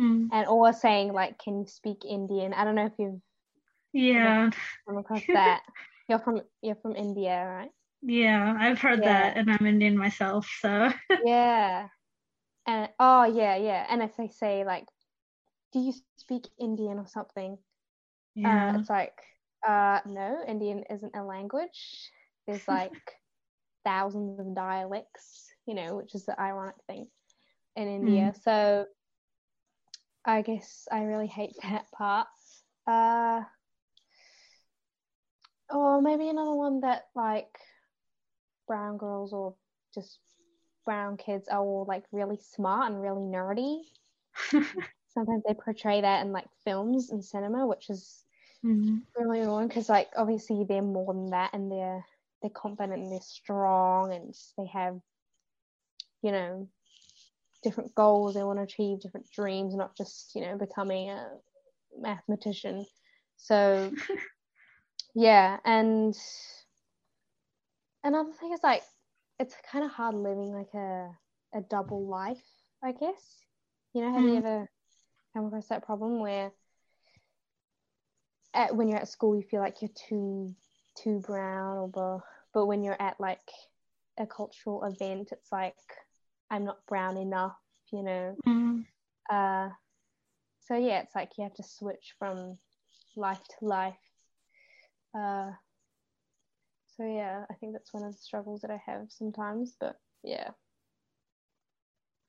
Mm. 0.00 0.28
And 0.32 0.46
or 0.48 0.72
saying 0.72 1.12
like, 1.12 1.38
can 1.38 1.60
you 1.60 1.66
speak 1.66 2.04
Indian? 2.08 2.54
I 2.54 2.64
don't 2.64 2.74
know 2.74 2.86
if 2.86 2.92
you've 2.98 3.20
yeah 3.92 4.50
come 4.88 4.98
across 4.98 5.22
that. 5.32 5.62
you're 6.08 6.18
from 6.18 6.40
you're 6.62 6.74
from 6.76 6.96
India, 6.96 7.44
right? 7.46 7.70
Yeah, 8.02 8.54
I've 8.58 8.80
heard 8.80 9.00
yeah. 9.02 9.32
that, 9.32 9.36
and 9.36 9.50
I'm 9.50 9.66
Indian 9.66 9.96
myself, 9.96 10.48
so 10.60 10.90
yeah. 11.24 11.88
And 12.66 12.88
oh 12.98 13.24
yeah, 13.24 13.56
yeah. 13.56 13.86
And 13.88 14.02
if 14.02 14.16
they 14.16 14.28
say 14.28 14.64
like, 14.64 14.86
do 15.72 15.78
you 15.80 15.92
speak 16.16 16.46
Indian 16.58 16.98
or 16.98 17.06
something? 17.06 17.58
Yeah, 18.34 18.72
uh, 18.74 18.78
it's 18.78 18.90
like 18.90 19.20
uh, 19.66 20.00
no, 20.06 20.38
Indian 20.46 20.84
isn't 20.90 21.16
a 21.16 21.22
language. 21.22 22.10
There's 22.46 22.66
like 22.68 22.92
thousands 23.84 24.38
of 24.40 24.54
dialects, 24.54 25.50
you 25.66 25.74
know, 25.74 25.96
which 25.96 26.14
is 26.14 26.26
the 26.26 26.38
ironic 26.40 26.76
thing 26.86 27.06
in 27.76 27.88
India. 27.88 28.32
Mm. 28.34 28.42
So 28.42 28.86
I 30.24 30.42
guess 30.42 30.88
I 30.90 31.02
really 31.04 31.26
hate 31.26 31.54
that 31.62 31.90
part. 31.92 32.28
Uh, 32.86 33.42
or 35.70 36.02
maybe 36.02 36.28
another 36.28 36.52
one 36.52 36.80
that 36.80 37.04
like 37.14 37.58
brown 38.66 38.96
girls 38.96 39.32
or 39.32 39.54
just 39.94 40.18
brown 40.84 41.16
kids 41.16 41.48
are 41.48 41.60
all 41.60 41.86
like 41.88 42.04
really 42.12 42.38
smart 42.38 42.90
and 42.92 43.00
really 43.00 43.22
nerdy. 43.22 43.80
Sometimes 45.14 45.42
they 45.46 45.54
portray 45.54 46.00
that 46.00 46.24
in 46.24 46.32
like 46.32 46.48
films 46.64 47.10
and 47.10 47.24
cinema, 47.24 47.66
which 47.66 47.88
is 47.88 48.23
mm-hmm. 48.64 48.96
really 49.16 49.40
annoying 49.40 49.68
because 49.68 49.88
like 49.88 50.08
obviously 50.16 50.64
they're 50.68 50.82
more 50.82 51.12
than 51.12 51.30
that 51.30 51.52
and 51.52 51.70
they're 51.70 52.04
they're 52.40 52.50
confident 52.50 53.02
and 53.02 53.12
they're 53.12 53.20
strong 53.20 54.12
and 54.12 54.34
they 54.58 54.66
have 54.66 54.98
you 56.22 56.32
know 56.32 56.68
different 57.62 57.94
goals 57.94 58.34
they 58.34 58.42
want 58.42 58.58
to 58.58 58.62
achieve 58.62 59.00
different 59.00 59.30
dreams 59.30 59.74
not 59.74 59.96
just 59.96 60.34
you 60.34 60.42
know 60.42 60.56
becoming 60.56 61.10
a 61.10 61.26
mathematician 61.98 62.84
so 63.36 63.90
yeah 65.14 65.58
and 65.64 66.14
another 68.02 68.32
thing 68.32 68.52
is 68.52 68.60
like 68.62 68.82
it's 69.38 69.54
kind 69.70 69.84
of 69.84 69.90
hard 69.90 70.14
living 70.14 70.52
like 70.52 70.72
a 70.74 71.10
a 71.54 71.60
double 71.70 72.06
life 72.06 72.42
i 72.82 72.92
guess 72.92 73.42
you 73.94 74.02
know 74.02 74.12
have 74.12 74.22
mm. 74.22 74.28
you 74.28 74.36
ever 74.36 74.68
come 75.34 75.46
across 75.46 75.68
that 75.68 75.84
problem 75.84 76.20
where 76.20 76.50
at, 78.54 78.74
when 78.74 78.88
you're 78.88 78.98
at 78.98 79.08
school 79.08 79.36
you 79.36 79.42
feel 79.42 79.60
like 79.60 79.82
you're 79.82 79.90
too 80.08 80.54
too 80.96 81.20
brown 81.26 81.90
or 81.94 82.22
but 82.54 82.66
when 82.66 82.84
you're 82.84 83.00
at 83.00 83.18
like 83.18 83.40
a 84.18 84.26
cultural 84.26 84.84
event, 84.84 85.30
it's 85.32 85.50
like 85.50 85.74
I'm 86.50 86.64
not 86.64 86.86
brown 86.86 87.16
enough, 87.16 87.56
you 87.92 88.02
know. 88.02 88.36
Mm. 88.46 88.84
Uh, 89.28 89.70
so 90.60 90.76
yeah, 90.76 91.00
it's 91.00 91.14
like 91.14 91.32
you 91.36 91.44
have 91.44 91.54
to 91.54 91.62
switch 91.62 92.14
from 92.18 92.58
life 93.16 93.42
to 93.58 93.66
life. 93.66 93.94
Uh, 95.16 95.50
so 96.96 97.04
yeah, 97.04 97.44
I 97.50 97.54
think 97.54 97.72
that's 97.72 97.92
one 97.92 98.04
of 98.04 98.12
the 98.12 98.18
struggles 98.18 98.60
that 98.60 98.70
I 98.70 98.80
have 98.86 99.06
sometimes. 99.08 99.74
But 99.78 99.96
yeah. 100.22 100.50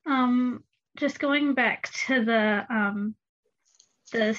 Um, 0.08 0.64
just 0.98 1.20
going 1.20 1.54
back 1.54 1.90
to 2.08 2.26
the 2.26 2.66
um, 2.70 3.16
the 4.12 4.34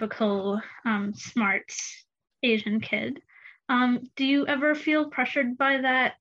stereotypical 0.00 0.60
um, 0.84 1.14
smart 1.14 1.72
Asian 2.42 2.80
kid. 2.80 3.20
Um, 3.68 4.00
do 4.16 4.24
you 4.24 4.46
ever 4.46 4.74
feel 4.74 5.10
pressured 5.10 5.56
by 5.56 5.78
that, 5.82 6.16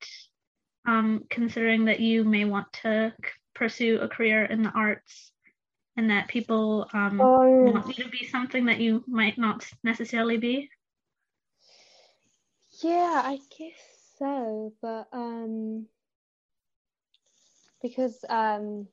um, 0.87 1.23
considering 1.29 1.85
that 1.85 1.99
you 1.99 2.23
may 2.23 2.45
want 2.45 2.71
to 2.83 3.13
pursue 3.55 3.99
a 3.99 4.07
career 4.07 4.45
in 4.45 4.63
the 4.63 4.69
arts 4.69 5.31
and 5.97 6.09
that 6.11 6.27
people 6.27 6.87
um, 6.93 7.19
Um, 7.19 7.73
want 7.73 7.97
you 7.97 8.03
to 8.03 8.09
be 8.09 8.25
something 8.25 8.65
that 8.65 8.79
you 8.79 9.03
might 9.07 9.37
not 9.37 9.65
necessarily 9.83 10.37
be? 10.37 10.69
Yeah, 12.83 13.21
I 13.25 13.39
guess 13.57 14.13
so, 14.17 14.73
but 14.81 15.07
um, 15.11 15.87
because 17.81 18.23
um, 18.29 18.87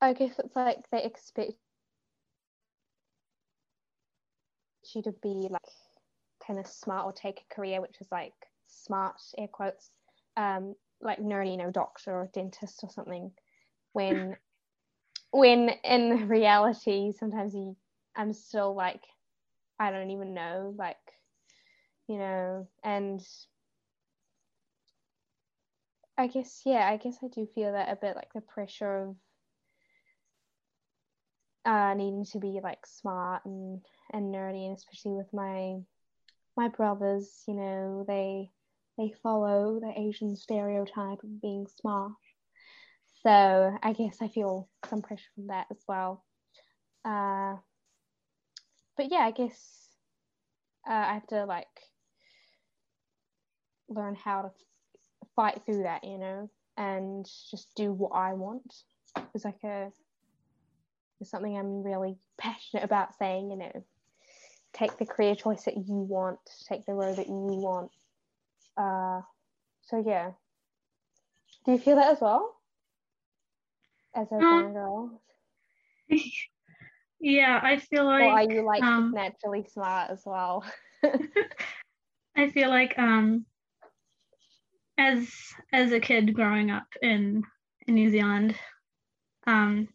I 0.00 0.12
guess 0.12 0.38
it's 0.38 0.54
like 0.54 0.88
they 0.90 1.02
expect 1.02 1.52
you 4.94 5.02
to 5.02 5.12
be 5.22 5.48
like 5.50 5.60
kind 6.46 6.58
of 6.58 6.66
smart 6.66 7.04
or 7.04 7.12
take 7.12 7.40
a 7.40 7.54
career 7.54 7.80
which 7.80 8.00
is 8.00 8.08
like 8.10 8.32
smart 8.68 9.16
air 9.36 9.48
quotes, 9.48 9.90
um, 10.36 10.74
like 11.00 11.18
nerdy, 11.18 11.50
you 11.52 11.56
know, 11.56 11.70
doctor 11.70 12.12
or 12.12 12.30
dentist 12.32 12.80
or 12.82 12.90
something. 12.90 13.32
When 13.92 14.36
when 15.30 15.70
in 15.84 16.28
reality, 16.28 17.12
sometimes 17.12 17.54
you, 17.54 17.76
I'm 18.16 18.32
still 18.32 18.74
like 18.74 19.02
I 19.80 19.90
don't 19.90 20.10
even 20.10 20.34
know, 20.34 20.74
like, 20.76 20.96
you 22.08 22.18
know, 22.18 22.68
and 22.82 23.20
I 26.16 26.26
guess, 26.26 26.62
yeah, 26.66 26.88
I 26.88 26.96
guess 26.96 27.18
I 27.22 27.28
do 27.28 27.46
feel 27.54 27.72
that 27.72 27.92
a 27.92 27.96
bit 27.96 28.16
like 28.16 28.32
the 28.32 28.40
pressure 28.40 29.02
of 29.02 29.16
uh, 31.68 31.92
needing 31.92 32.24
to 32.24 32.38
be 32.38 32.60
like 32.62 32.86
smart 32.86 33.44
and, 33.44 33.80
and 34.12 34.34
nerdy, 34.34 34.66
and 34.66 34.76
especially 34.76 35.12
with 35.12 35.30
my 35.34 35.76
my 36.56 36.68
brothers, 36.68 37.44
you 37.46 37.54
know, 37.54 38.04
they 38.08 38.50
they 38.96 39.12
follow 39.22 39.78
the 39.78 39.92
Asian 39.96 40.34
stereotype 40.34 41.22
of 41.22 41.42
being 41.42 41.66
smart. 41.80 42.12
So 43.22 43.76
I 43.82 43.92
guess 43.92 44.16
I 44.22 44.28
feel 44.28 44.68
some 44.88 45.02
pressure 45.02 45.28
from 45.34 45.48
that 45.48 45.66
as 45.70 45.84
well. 45.86 46.24
Uh, 47.04 47.56
but 48.96 49.10
yeah, 49.10 49.18
I 49.18 49.32
guess 49.32 49.88
uh, 50.88 50.92
I 50.92 51.14
have 51.14 51.26
to 51.28 51.44
like 51.44 51.66
learn 53.90 54.14
how 54.14 54.42
to 54.42 54.50
fight 55.36 55.60
through 55.66 55.82
that, 55.82 56.02
you 56.02 56.16
know, 56.16 56.50
and 56.78 57.26
just 57.50 57.68
do 57.76 57.92
what 57.92 58.12
I 58.14 58.32
want. 58.32 58.74
It's 59.34 59.44
like 59.44 59.62
a 59.64 59.90
it's 61.20 61.30
something 61.30 61.56
I'm 61.56 61.82
really 61.82 62.16
passionate 62.38 62.84
about 62.84 63.16
saying, 63.18 63.50
you 63.50 63.56
know, 63.56 63.84
take 64.72 64.96
the 64.98 65.06
career 65.06 65.34
choice 65.34 65.64
that 65.64 65.76
you 65.76 65.94
want, 65.94 66.38
take 66.68 66.86
the 66.86 66.94
road 66.94 67.16
that 67.16 67.26
you 67.26 67.34
want. 67.34 67.90
Uh, 68.76 69.22
so 69.82 70.02
yeah. 70.04 70.32
Do 71.64 71.72
you 71.72 71.78
feel 71.78 71.96
that 71.96 72.12
as 72.12 72.20
well? 72.20 72.54
As 74.14 74.30
a 74.32 74.36
Um, 74.36 74.72
girl? 74.72 75.22
yeah, 77.20 77.60
I 77.62 77.76
feel 77.78 78.04
like 78.04 78.24
or 78.24 78.32
are 78.32 78.42
you 78.42 78.62
like 78.64 78.82
um, 78.82 79.12
naturally 79.14 79.64
smart 79.64 80.10
as 80.10 80.22
well? 80.24 80.64
I 82.36 82.50
feel 82.50 82.68
like 82.68 82.98
um 82.98 83.44
as 84.96 85.28
as 85.72 85.92
a 85.92 86.00
kid 86.00 86.34
growing 86.34 86.70
up 86.70 86.86
in 87.02 87.42
in 87.86 87.94
New 87.94 88.10
Zealand, 88.10 88.54
um 89.46 89.88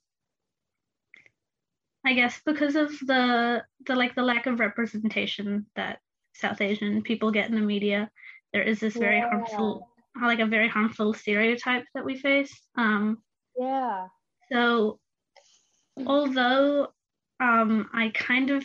I 2.05 2.13
guess 2.13 2.41
because 2.45 2.75
of 2.75 2.91
the 2.99 3.63
the 3.85 3.95
like 3.95 4.15
the 4.15 4.23
lack 4.23 4.45
of 4.45 4.59
representation 4.59 5.65
that 5.75 5.99
South 6.33 6.59
Asian 6.61 7.01
people 7.01 7.31
get 7.31 7.49
in 7.49 7.55
the 7.55 7.61
media, 7.61 8.09
there 8.51 8.63
is 8.63 8.79
this 8.79 8.95
very 8.95 9.17
Yeah. 9.19 9.29
harmful 9.29 9.89
like 10.21 10.39
a 10.39 10.45
very 10.45 10.67
harmful 10.67 11.13
stereotype 11.13 11.85
that 11.95 12.05
we 12.05 12.17
face. 12.17 12.53
Um 12.75 13.23
yeah. 13.57 14.07
so 14.51 14.99
although 16.05 16.87
um 17.39 17.89
I 17.93 18.09
kind 18.09 18.49
of 18.51 18.63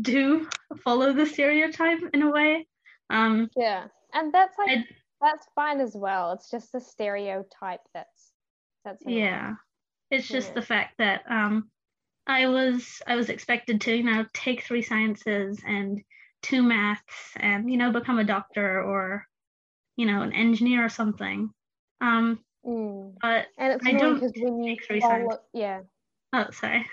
do 0.00 0.48
follow 0.84 1.12
the 1.12 1.26
stereotype 1.26 2.00
in 2.12 2.22
a 2.22 2.30
way, 2.30 2.66
um 3.10 3.48
Yeah. 3.56 3.88
And 4.12 4.32
that's 4.32 4.56
like 4.58 4.70
I- 4.78 4.86
that's 5.20 5.46
fine 5.54 5.80
as 5.80 5.94
well. 5.96 6.32
It's 6.32 6.50
just 6.50 6.72
the 6.72 6.80
stereotype 6.80 7.80
that's 7.94 8.32
that's 8.84 9.02
annoying. 9.04 9.18
yeah 9.18 9.54
it's 10.10 10.28
just 10.28 10.48
Yeah. 10.48 10.54
the 10.54 10.62
fact 10.62 10.94
that 10.98 11.22
um 11.30 11.70
i 12.26 12.46
was 12.46 13.02
i 13.06 13.14
was 13.16 13.28
expected 13.30 13.80
to 13.80 13.94
you 13.94 14.02
know 14.02 14.24
take 14.32 14.62
three 14.62 14.82
sciences 14.82 15.60
and 15.66 16.02
two 16.42 16.62
maths 16.62 17.32
and 17.36 17.70
you 17.70 17.76
know 17.76 17.92
become 17.92 18.18
a 18.18 18.24
doctor 18.24 18.82
or 18.82 19.26
you 19.96 20.06
know 20.06 20.22
an 20.22 20.32
engineer 20.32 20.84
or 20.84 20.88
something 20.88 21.50
um 22.00 22.38
Mm. 22.64 23.12
but 23.22 23.46
And 23.58 23.72
it's 23.74 23.86
I 23.86 23.92
don't 23.92 24.14
because 24.14 24.32
when 24.36 24.62
you 24.64 24.70
take 24.70 24.84
three 24.86 25.00
follow, 25.00 25.28
science. 25.28 25.36
yeah. 25.52 25.80
oh 26.32 26.46
sorry 26.50 26.84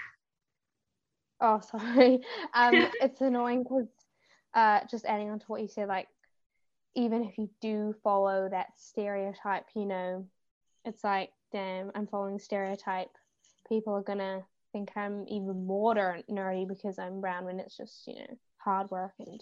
Oh, 1.42 1.60
sorry. 1.72 2.22
Um, 2.54 2.88
it's 3.02 3.22
annoying 3.22 3.64
because 3.64 3.88
uh, 4.54 4.82
just 4.90 5.06
adding 5.06 5.30
on 5.30 5.40
to 5.40 5.46
what 5.48 5.62
you 5.62 5.68
said, 5.68 5.88
like 5.88 6.08
even 6.96 7.24
if 7.24 7.38
you 7.38 7.50
do 7.62 7.96
follow 8.04 8.48
that 8.50 8.68
stereotype, 8.78 9.66
you 9.76 9.86
know, 9.86 10.26
it's 10.86 11.04
like, 11.04 11.32
damn, 11.52 11.92
I'm 11.96 12.08
following 12.08 12.40
stereotype. 12.40 13.10
People 13.68 13.94
are 13.94 14.04
gonna 14.04 14.44
think 14.74 14.92
I'm 14.98 15.26
even 15.30 15.66
more 15.66 15.96
nerdy 16.30 16.68
because 16.68 17.00
I'm 17.00 17.22
brown 17.22 17.46
when 17.46 17.60
it's 17.62 17.78
just, 17.78 18.06
you 18.08 18.16
know, 18.16 18.38
hard 18.58 18.92
work 18.92 19.14
and, 19.20 19.42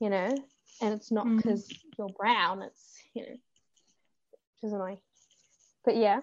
you 0.00 0.08
know, 0.08 0.34
and 0.80 0.94
it's 0.94 1.12
not 1.12 1.26
because 1.36 1.68
you're 1.98 2.08
brown. 2.08 2.62
It's, 2.62 3.02
you 3.14 3.22
know, 3.22 3.28
which 3.32 4.64
is 4.64 4.72
annoying. 4.72 4.98
But 5.84 5.96
yeah, 5.96 6.20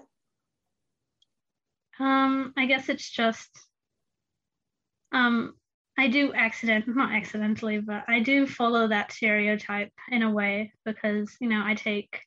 um 1.99 2.53
i 2.57 2.65
guess 2.65 2.89
it's 2.89 3.09
just 3.09 3.49
um 5.11 5.53
i 5.97 6.07
do 6.07 6.33
accident 6.33 6.85
not 6.87 7.13
accidentally 7.13 7.79
but 7.79 8.03
i 8.07 8.19
do 8.19 8.45
follow 8.45 8.87
that 8.87 9.11
stereotype 9.11 9.93
in 10.11 10.21
a 10.21 10.31
way 10.31 10.71
because 10.83 11.35
you 11.39 11.47
know 11.47 11.61
i 11.63 11.73
take 11.73 12.21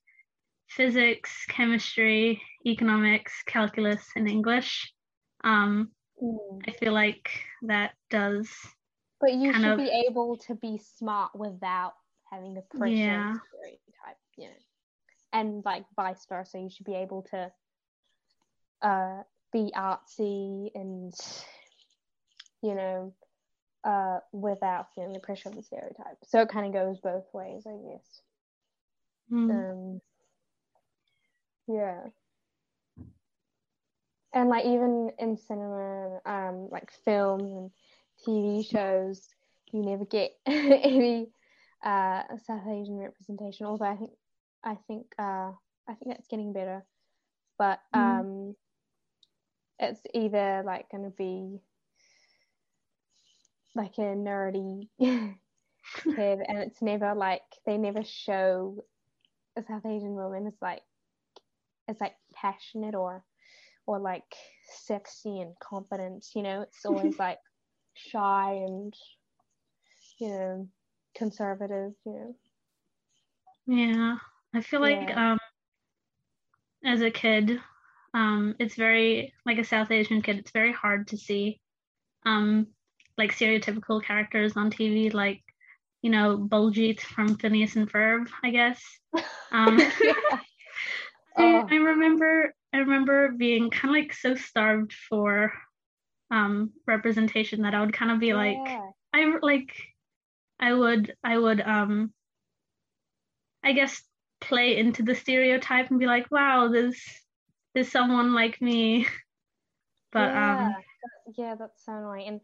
physics 0.68 1.44
chemistry 1.48 2.40
economics 2.66 3.42
calculus 3.46 4.02
and 4.16 4.28
english 4.28 4.92
um 5.44 5.90
Mm. 6.22 6.62
i 6.66 6.72
feel 6.72 6.92
like 6.92 7.30
that 7.62 7.92
does 8.10 8.48
But 9.20 9.32
you 9.34 9.52
should 9.52 9.64
of- 9.72 9.78
be 9.78 10.04
able 10.08 10.36
to 10.46 10.54
be 10.54 10.78
smart 10.78 11.34
without 11.34 11.94
having 12.30 12.54
the 12.54 12.62
pressure 12.62 12.94
Yeah. 12.94 13.34
stereotype, 13.48 14.18
you 14.36 14.44
know. 14.48 14.54
And 15.32 15.64
like 15.64 15.84
vice 15.96 16.24
versa, 16.28 16.58
you 16.58 16.70
should 16.70 16.86
be 16.86 16.94
able 16.94 17.22
to 17.30 17.52
uh 18.82 19.22
be 19.52 19.72
artsy 19.76 20.70
and 20.74 21.14
you 22.62 22.74
know, 22.74 23.12
uh 23.84 24.20
without 24.32 24.94
feeling 24.94 25.12
the 25.12 25.20
pressure 25.20 25.48
of 25.48 25.56
the 25.56 25.62
stereotype. 25.62 26.18
So 26.24 26.40
it 26.40 26.48
kind 26.48 26.66
of 26.66 26.72
goes 26.72 27.00
both 27.00 27.26
ways, 27.32 27.66
I 27.66 27.76
guess. 27.90 28.22
mm, 29.32 29.50
Um 29.50 30.00
yeah. 31.66 32.08
And 34.34 34.48
like 34.48 34.64
even 34.66 35.10
in 35.18 35.36
cinema, 35.36 36.20
um, 36.24 36.68
like 36.70 36.90
films 37.04 37.50
and 37.52 37.70
TV 38.24 38.62
shows, 38.62 39.28
you 39.72 39.82
never 39.82 40.04
get 40.04 40.32
any 40.46 41.32
uh 41.82 42.22
South 42.44 42.66
Asian 42.66 42.98
representation. 42.98 43.66
Although 43.66 43.86
I 43.86 43.96
think 43.96 44.12
I 44.64 44.74
think 44.86 45.06
uh 45.18 45.52
I 45.88 45.94
think 45.94 46.08
that's 46.08 46.28
getting 46.28 46.52
better. 46.52 46.84
But 47.58 47.80
Mm. 47.94 48.28
um 48.32 48.56
it's 49.78 50.02
either 50.14 50.62
like 50.64 50.90
gonna 50.90 51.10
be 51.10 51.60
like 53.74 53.98
a 53.98 54.02
nerdy 54.16 54.88
kid 54.98 56.40
and 56.46 56.58
it's 56.58 56.82
never 56.82 57.14
like 57.14 57.42
they 57.66 57.78
never 57.78 58.02
show 58.04 58.84
a 59.56 59.62
South 59.62 59.86
Asian 59.86 60.14
woman 60.14 60.46
as 60.46 60.54
like 60.60 60.82
as 61.88 62.00
like 62.00 62.16
passionate 62.34 62.94
or 62.94 63.24
or 63.88 64.00
like 64.04 64.36
sexy 64.86 65.40
and 65.40 65.58
confident, 65.60 66.26
you 66.36 66.42
know, 66.42 66.62
it's 66.62 66.84
always 66.86 67.18
like 67.24 67.40
shy 67.94 68.52
and 68.52 68.94
you 70.20 70.28
know 70.28 70.68
conservative, 71.16 71.92
you 72.04 72.12
know. 72.12 72.34
Yeah, 73.66 74.16
I 74.54 74.60
feel 74.60 74.80
like 74.80 75.10
Yeah. 75.10 75.16
um, 75.16 75.38
as 76.84 77.02
a 77.02 77.10
kid, 77.10 77.60
um, 78.14 78.54
it's 78.58 78.76
very 78.76 79.32
like 79.44 79.58
a 79.58 79.64
South 79.64 79.90
Asian 79.90 80.22
kid. 80.22 80.38
It's 80.38 80.52
very 80.52 80.72
hard 80.72 81.08
to 81.08 81.16
see, 81.16 81.60
um, 82.26 82.68
like 83.16 83.32
stereotypical 83.32 84.02
characters 84.02 84.56
on 84.56 84.70
TV, 84.70 85.10
like 85.10 85.42
you 86.02 86.10
know 86.10 86.38
Baljeet 86.38 87.00
from 87.00 87.36
Phineas 87.36 87.76
and 87.76 87.90
Ferb, 87.90 88.28
I 88.42 88.50
guess. 88.50 88.82
Um, 89.52 89.78
Yeah. 90.02 90.12
I, 91.38 91.62
Oh. 91.62 91.68
I 91.70 91.76
remember 91.76 92.54
I 92.72 92.78
remember 92.78 93.32
being 93.32 93.70
kind 93.70 93.96
of 93.96 94.02
like 94.02 94.12
so 94.12 94.34
starved 94.34 94.92
for 94.92 95.52
um 96.30 96.72
representation 96.86 97.62
that 97.62 97.74
I 97.74 97.80
would 97.80 97.92
kind 97.94 98.10
of 98.10 98.20
be 98.20 98.34
like 98.34 98.56
Yeah. 98.56 98.90
I 99.14 99.38
like 99.42 99.72
I 100.60 100.74
would 100.74 101.14
I 101.24 101.38
would 101.38 101.60
um 101.60 102.12
I 103.62 103.72
guess 103.72 104.02
play 104.40 104.76
into 104.76 105.02
the 105.02 105.14
stereotype 105.14 105.90
and 105.90 105.98
be 105.98 106.06
like, 106.06 106.30
wow, 106.30 106.68
there's 106.68 107.02
there's 107.74 107.90
someone 107.90 108.34
like 108.34 108.60
me. 108.60 109.06
But 110.10 110.34
yeah, 110.34 110.56
um 110.58 110.74
that- 110.74 110.84
yeah, 111.36 111.54
that's 111.54 111.84
so 111.84 111.92
annoying. 111.92 112.26
And 112.28 112.40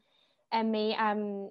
and 0.52 0.70
me, 0.70 0.94
um, 0.94 1.50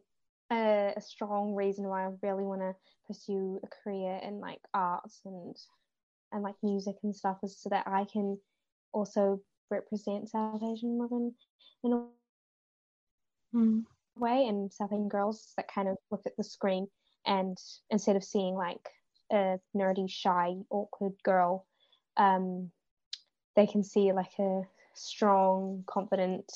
a, 0.51 0.93
a 0.95 1.01
strong 1.01 1.55
reason 1.55 1.87
why 1.87 2.05
I 2.05 2.11
really 2.21 2.43
want 2.43 2.61
to 2.61 2.75
pursue 3.07 3.59
a 3.63 3.67
career 3.67 4.19
in 4.23 4.39
like 4.39 4.59
arts 4.73 5.21
and 5.25 5.55
and 6.31 6.43
like 6.43 6.55
music 6.63 6.95
and 7.03 7.15
stuff 7.15 7.39
is 7.43 7.57
so 7.59 7.69
that 7.69 7.87
I 7.87 8.05
can 8.05 8.39
also 8.93 9.41
represent 9.69 10.29
South 10.29 10.61
Asian 10.63 10.97
women 10.97 11.33
in 11.83 11.93
a 11.93 12.05
mm, 13.55 13.83
way 14.17 14.45
and 14.47 14.71
South 14.71 14.91
Asian 14.91 15.09
girls 15.09 15.53
that 15.57 15.71
kind 15.73 15.87
of 15.87 15.97
look 16.11 16.21
at 16.25 16.37
the 16.37 16.43
screen 16.43 16.87
and 17.25 17.57
instead 17.89 18.15
of 18.15 18.23
seeing 18.23 18.55
like 18.55 18.89
a 19.31 19.59
nerdy, 19.75 20.09
shy, 20.09 20.55
awkward 20.69 21.13
girl, 21.23 21.65
um, 22.17 22.71
they 23.55 23.65
can 23.65 23.83
see 23.83 24.11
like 24.11 24.37
a 24.39 24.61
strong, 24.93 25.83
confident, 25.87 26.51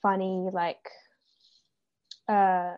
funny, 0.00 0.48
like 0.52 0.88
uh, 2.28 2.74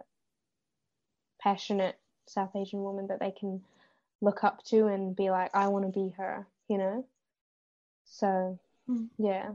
passionate 1.41 1.97
South 2.27 2.55
Asian 2.57 2.83
woman 2.83 3.07
that 3.09 3.21
they 3.21 3.31
can 3.31 3.63
look 4.21 4.43
up 4.43 4.65
to 4.65 4.87
and 4.87 5.15
be 5.15 5.31
like, 5.31 5.51
I 5.55 5.69
want 5.69 5.85
to 5.85 6.01
be 6.01 6.15
her, 6.17 6.47
you 6.69 6.79
know? 6.79 7.07
So, 8.15 8.61
Mm. 8.89 9.11
yeah. 9.19 9.55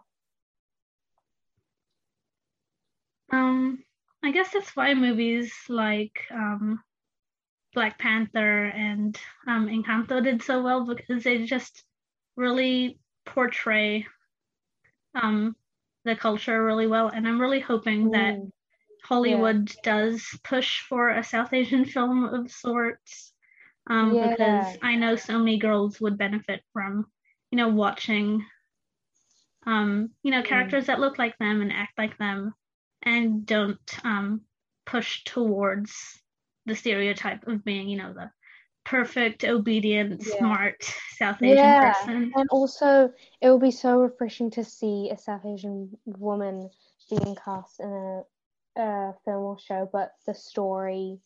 um 3.32 3.84
I 4.24 4.32
guess 4.32 4.52
that's 4.52 4.76
why 4.76 4.94
movies 4.94 5.54
like 5.70 6.20
um 6.32 6.84
Black 7.74 8.00
Panther 8.00 8.66
and 8.66 9.18
um 9.48 9.68
Encanto 9.68 10.24
did 10.24 10.42
so 10.44 10.62
well 10.64 10.86
because 10.86 11.24
they 11.24 11.46
just 11.46 11.84
really 12.36 13.00
portray 13.26 14.06
um 15.16 15.56
the 16.06 16.16
culture 16.16 16.64
really 16.64 16.88
well 16.88 17.08
and 17.10 17.28
I'm 17.28 17.40
really 17.42 17.60
hoping 17.60 18.12
that 18.12 18.36
Mm. 18.36 18.52
Hollywood 19.04 19.72
does 19.84 20.24
push 20.44 20.82
for 20.82 21.10
a 21.10 21.24
South 21.24 21.54
Asian 21.54 21.86
film 21.86 22.26
of 22.26 22.52
sorts. 22.52 23.34
Um, 23.90 24.16
Yeah. 24.16 24.30
because 24.30 24.78
I 24.84 24.96
know 24.96 25.16
so 25.16 25.40
many 25.40 25.58
girls 25.58 26.00
would 26.02 26.18
benefit 26.18 26.64
from, 26.74 27.08
you 27.52 27.58
know, 27.58 27.70
watching 27.70 28.46
um, 29.66 30.12
you 30.24 30.32
know, 30.32 30.42
Mm. 30.42 30.46
characters 30.46 30.88
that 30.88 31.00
look 31.00 31.18
like 31.20 31.38
them 31.38 31.62
and 31.62 31.72
act 31.72 31.98
like 31.98 32.18
them 32.18 32.54
and 33.04 33.46
don't 33.46 33.80
um 34.06 34.42
push 34.86 35.24
towards 35.24 36.22
the 36.66 36.76
stereotype 36.76 37.48
of 37.48 37.64
being, 37.64 37.90
you 37.90 37.98
know, 37.98 38.14
the 38.14 38.32
perfect, 38.86 39.44
obedient, 39.44 40.24
Yeah. 40.24 40.36
smart 40.38 40.84
South 41.18 41.42
Asian 41.44 41.74
Yeah, 41.74 41.82
person. 41.82 42.32
And 42.36 42.50
also, 42.50 43.14
it 43.42 43.50
will 43.50 43.60
be 43.60 43.72
so 43.72 44.00
refreshing 44.00 44.52
to 44.52 44.64
see 44.64 45.10
a 45.10 45.18
South 45.18 45.46
Asian 45.46 45.98
woman 46.06 46.70
being 47.10 47.36
cast 47.36 47.80
in 47.80 47.90
a, 47.90 48.24
a 48.82 49.14
film 49.26 49.44
or 49.44 49.60
show, 49.60 49.90
but 49.92 50.12
the 50.26 50.34
story 50.34 51.20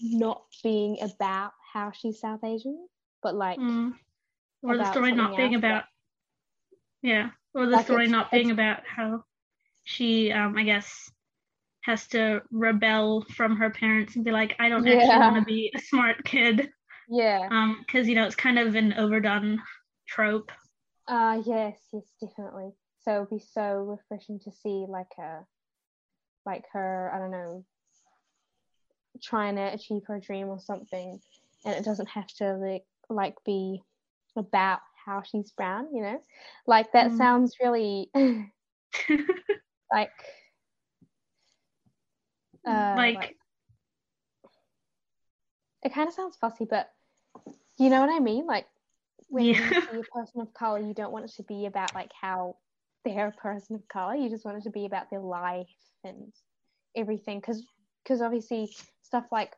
not 0.00 0.42
being 0.62 0.98
about 1.02 1.52
how 1.72 1.90
she's 1.90 2.20
South 2.20 2.44
Asian, 2.44 2.88
but 3.22 3.34
like, 3.34 3.58
Mm. 3.58 3.94
Or 4.62 4.76
the 4.76 4.90
story 4.90 5.12
not 5.12 5.36
being 5.36 5.54
else 5.54 5.58
about 5.58 5.84
yeah, 7.02 7.30
or 7.54 7.66
the 7.66 7.76
Like, 7.76 7.84
story 7.84 8.04
it's- 8.04 8.12
not 8.12 8.30
being 8.30 8.50
about 8.50 8.80
how 8.86 9.24
she 9.84 10.32
um 10.32 10.56
I 10.56 10.64
guess 10.64 11.10
has 11.82 12.06
to 12.08 12.42
rebel 12.50 13.24
from 13.34 13.56
her 13.56 13.70
parents 13.70 14.16
and 14.16 14.24
be 14.24 14.32
like 14.32 14.56
I 14.58 14.68
don't 14.68 14.86
actually 14.86 15.18
want 15.18 15.36
to 15.36 15.42
be 15.42 15.72
a 15.74 15.78
smart 15.80 16.24
kid 16.24 16.70
yeah. 17.08 17.48
um 17.50 17.82
because 17.86 18.08
you 18.08 18.14
know 18.14 18.26
it's 18.26 18.34
kind 18.34 18.58
of 18.58 18.74
an 18.74 18.92
overdone 18.94 19.62
trope. 20.06 20.50
Uh, 21.06 21.40
yes, 21.46 21.78
yes, 21.92 22.04
definitely. 22.20 22.70
So 23.00 23.14
it 23.16 23.20
would 23.20 23.30
be 23.30 23.44
so 23.52 23.76
refreshing 23.76 24.40
to 24.40 24.50
see 24.52 24.84
like 24.86 25.12
a, 25.18 25.46
like 26.44 26.64
her, 26.72 27.10
I 27.14 27.18
don't 27.18 27.30
know, 27.30 27.64
trying 29.22 29.56
to 29.56 29.72
achieve 29.72 30.02
her 30.06 30.20
dream 30.20 30.48
or 30.48 30.60
something, 30.60 31.18
and 31.64 31.74
it 31.74 31.84
doesn't 31.84 32.08
have 32.10 32.26
to 32.38 32.56
like 32.56 32.84
like 33.08 33.36
be 33.46 33.82
about 34.36 34.80
how 35.04 35.22
she's 35.22 35.50
brown, 35.52 35.94
you 35.94 36.02
know, 36.02 36.20
like 36.66 36.92
that 36.92 37.12
Mm. 37.12 37.16
sounds 37.16 37.56
really 37.62 38.10
like, 39.92 40.10
uh, 42.66 42.94
like, 42.96 43.36
it 45.82 45.94
kind 45.94 46.08
of 46.08 46.14
sounds 46.14 46.36
fussy, 46.36 46.66
but 46.68 46.90
you 47.78 47.90
know 47.90 48.00
what 48.00 48.10
I 48.10 48.18
mean, 48.18 48.46
like 48.46 48.66
when 49.28 49.44
you 49.44 49.54
Yeah. 49.54 49.70
see 49.70 50.00
a 50.00 50.04
person 50.04 50.40
of 50.40 50.52
color, 50.54 50.80
you 50.80 50.94
don't 50.94 51.12
want 51.12 51.24
it 51.24 51.32
to 51.36 51.42
be 51.44 51.66
about 51.66 51.94
like 51.94 52.10
how 52.18 52.56
they're 53.04 53.28
a 53.28 53.32
person 53.32 53.76
of 53.76 53.86
color. 53.88 54.14
You 54.14 54.28
just 54.28 54.44
want 54.44 54.58
it 54.58 54.64
to 54.64 54.70
be 54.70 54.86
about 54.86 55.10
their 55.10 55.20
life 55.20 55.68
and 56.04 56.32
everything, 56.96 57.38
because 57.40 57.64
because 58.02 58.20
obviously 58.20 58.70
stuff 59.02 59.26
like 59.30 59.54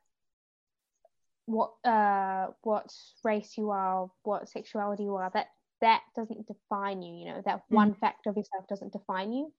what 1.50 1.72
uh 1.84 2.48
what 2.62 2.92
race 3.24 3.54
you 3.56 3.70
are, 3.70 4.10
what 4.22 4.48
sexuality 4.48 5.04
you 5.04 5.16
are, 5.16 5.30
that 5.34 5.48
that 5.80 6.02
doesn't 6.14 6.46
define 6.46 7.02
you. 7.02 7.14
You 7.14 7.32
know 7.32 7.42
that 7.44 7.62
one 7.68 7.94
fact 7.94 8.26
of 8.26 8.36
yourself 8.36 8.66
doesn't 8.68 8.92
define 8.92 9.32
you. 9.32 9.52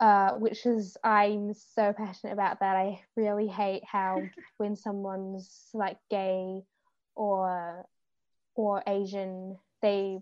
Uh, 0.00 0.32
which 0.32 0.64
is 0.64 0.96
I'm 1.04 1.52
so 1.52 1.92
passionate 1.92 2.32
about 2.32 2.60
that. 2.60 2.74
I 2.74 3.02
really 3.16 3.46
hate 3.46 3.84
how 3.84 4.22
when 4.56 4.74
someone's 4.74 5.68
like 5.74 5.98
gay 6.10 6.62
or 7.14 7.86
or 8.54 8.82
Asian, 8.86 9.58
they 9.82 10.18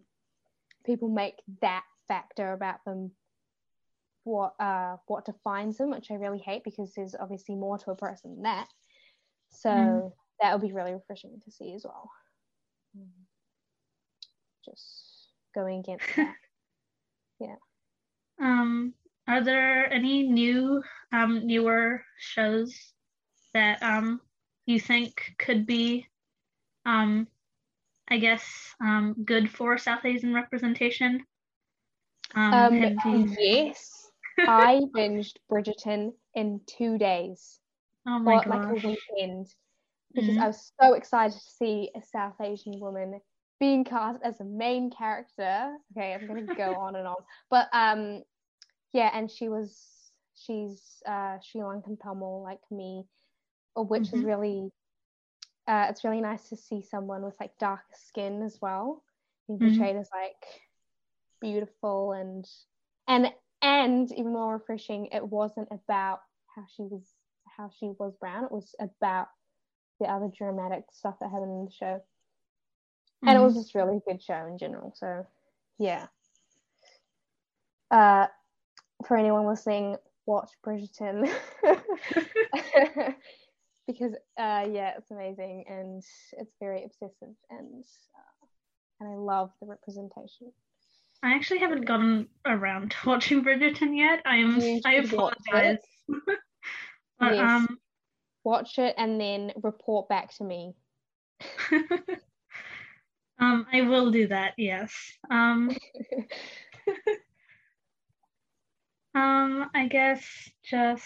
people 0.84 1.08
make 1.08 1.36
that 1.62 1.84
factor 2.08 2.52
about 2.52 2.84
them 2.84 3.12
what 4.24 4.54
uh 4.60 4.96
what 5.06 5.24
defines 5.24 5.78
them, 5.78 5.90
which 5.90 6.10
I 6.10 6.14
really 6.14 6.38
hate 6.38 6.64
because 6.64 6.92
there's 6.94 7.14
obviously 7.18 7.54
more 7.54 7.78
to 7.78 7.90
a 7.92 7.96
person 7.96 8.34
than 8.34 8.42
that. 8.42 8.68
So 9.50 9.70
Mm. 9.70 10.12
That 10.40 10.52
would 10.52 10.66
be 10.66 10.72
really 10.72 10.92
refreshing 10.92 11.40
to 11.44 11.50
see 11.50 11.74
as 11.74 11.84
well. 11.84 12.10
Just 14.64 15.28
going 15.54 15.80
against 15.80 16.04
that. 16.16 16.34
yeah. 17.40 17.56
Um, 18.40 18.94
are 19.26 19.42
there 19.42 19.92
any 19.92 20.22
new, 20.28 20.82
um, 21.12 21.46
newer 21.46 22.02
shows 22.18 22.92
that 23.54 23.82
um 23.82 24.20
you 24.66 24.78
think 24.78 25.34
could 25.38 25.66
be, 25.66 26.06
um, 26.84 27.26
I 28.10 28.18
guess, 28.18 28.74
um, 28.80 29.16
good 29.24 29.50
for 29.50 29.78
South 29.78 30.04
Asian 30.04 30.34
representation? 30.34 31.24
Um, 32.34 32.52
Um, 32.54 32.74
you- 32.74 33.36
yes, 33.38 34.10
I 34.38 34.82
binged 34.94 35.36
Bridgerton 35.50 36.12
in 36.34 36.60
two 36.66 36.98
days. 36.98 37.58
oh 38.06 38.18
my 38.18 38.36
or 38.36 38.42
like 38.46 38.64
a 38.68 38.74
weekend 38.74 39.46
because 40.20 40.36
Mhm. 40.36 40.42
I 40.42 40.46
was 40.48 40.72
so 40.80 40.94
excited 40.94 41.34
to 41.38 41.44
see 41.44 41.90
a 41.94 42.02
South 42.02 42.40
Asian 42.40 42.78
woman 42.80 43.20
being 43.60 43.84
cast 43.84 44.22
as 44.22 44.40
a 44.40 44.44
main 44.44 44.90
character. 44.90 45.76
Okay, 45.92 46.14
I'm 46.14 46.26
gonna 46.26 46.42
go 46.56 46.74
on 46.80 46.96
and 46.96 47.06
on, 47.06 47.16
but 47.50 47.68
um, 47.72 48.22
yeah, 48.92 49.10
and 49.12 49.30
she 49.30 49.48
was 49.48 50.12
she's 50.34 51.02
uh 51.06 51.38
Sri 51.40 51.60
Lankan 51.60 52.00
Tamil 52.00 52.42
like 52.42 52.62
me, 52.70 53.04
uh, 53.76 53.82
which 53.82 54.12
is 54.12 54.20
Mhm. 54.20 54.24
really 54.24 54.72
uh 55.66 55.86
it's 55.90 56.04
really 56.04 56.20
nice 56.20 56.48
to 56.48 56.56
see 56.56 56.82
someone 56.82 57.22
with 57.22 57.34
like 57.40 57.56
darker 57.58 57.94
skin 57.94 58.42
as 58.42 58.58
well 58.60 59.02
being 59.46 59.58
Mhm. 59.60 59.70
portrayed 59.70 59.96
as 59.96 60.08
like 60.12 60.62
beautiful 61.40 62.12
and 62.12 62.46
and 63.06 63.32
and 63.62 64.10
even 64.12 64.32
more 64.32 64.54
refreshing 64.54 65.06
it 65.06 65.26
wasn't 65.26 65.68
about 65.70 66.20
how 66.54 66.64
she 66.74 66.82
was 66.82 67.14
how 67.56 67.70
she 67.78 67.92
was 67.98 68.14
brown 68.16 68.44
it 68.44 68.52
was 68.52 68.74
about 68.80 69.28
the 70.00 70.06
other 70.06 70.28
dramatic 70.36 70.84
stuff 70.92 71.16
that 71.20 71.30
happened 71.30 71.50
in 71.52 71.64
the 71.64 71.70
show 71.70 72.02
and 73.22 73.30
it 73.36 73.40
Mhm. 73.40 73.44
was 73.44 73.54
just 73.54 73.74
really 73.74 73.96
a 73.96 74.00
good 74.00 74.22
show 74.22 74.46
in 74.46 74.58
general 74.58 74.92
so 74.96 75.26
yeah 75.78 76.06
uh 77.90 78.26
for 79.06 79.16
anyone 79.16 79.46
listening 79.46 79.96
watch 80.26 80.50
bridgerton 80.64 81.28
because 83.88 84.12
uh, 84.36 84.68
yeah, 84.70 84.92
it's 84.98 85.10
amazing 85.10 85.64
and 85.66 86.04
it's 86.32 86.54
very 86.60 86.84
obsessive 86.84 87.34
and 87.50 87.84
uh, 88.14 88.46
and 89.00 89.08
I 89.10 89.14
love 89.14 89.50
the 89.60 89.66
representation. 89.66 90.52
I 91.22 91.34
actually 91.34 91.60
haven't 91.60 91.86
gotten 91.86 92.28
around 92.44 92.90
to 92.92 92.96
watching 93.06 93.42
Bridgerton 93.42 93.96
yet. 93.96 94.20
I'm 94.26 94.60
I 94.84 94.94
apologize. 94.94 95.78
but, 97.18 97.34
yes. 97.34 97.38
um, 97.40 97.78
watch 98.48 98.78
it 98.78 98.94
and 98.96 99.20
then 99.20 99.52
report 99.62 100.08
back 100.08 100.34
to 100.36 100.44
me. 100.44 100.74
um, 103.38 103.66
I 103.72 103.82
will 103.82 104.10
do 104.10 104.28
that. 104.28 104.54
Yes. 104.56 104.92
Um, 105.30 105.76
um, 109.14 109.70
I 109.74 109.86
guess 109.88 110.24
just 110.64 111.04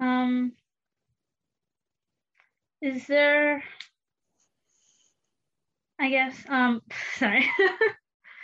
um, 0.00 0.52
is 2.82 3.06
there? 3.06 3.62
I 5.98 6.10
guess. 6.10 6.36
Um, 6.48 6.82
sorry. 7.16 7.48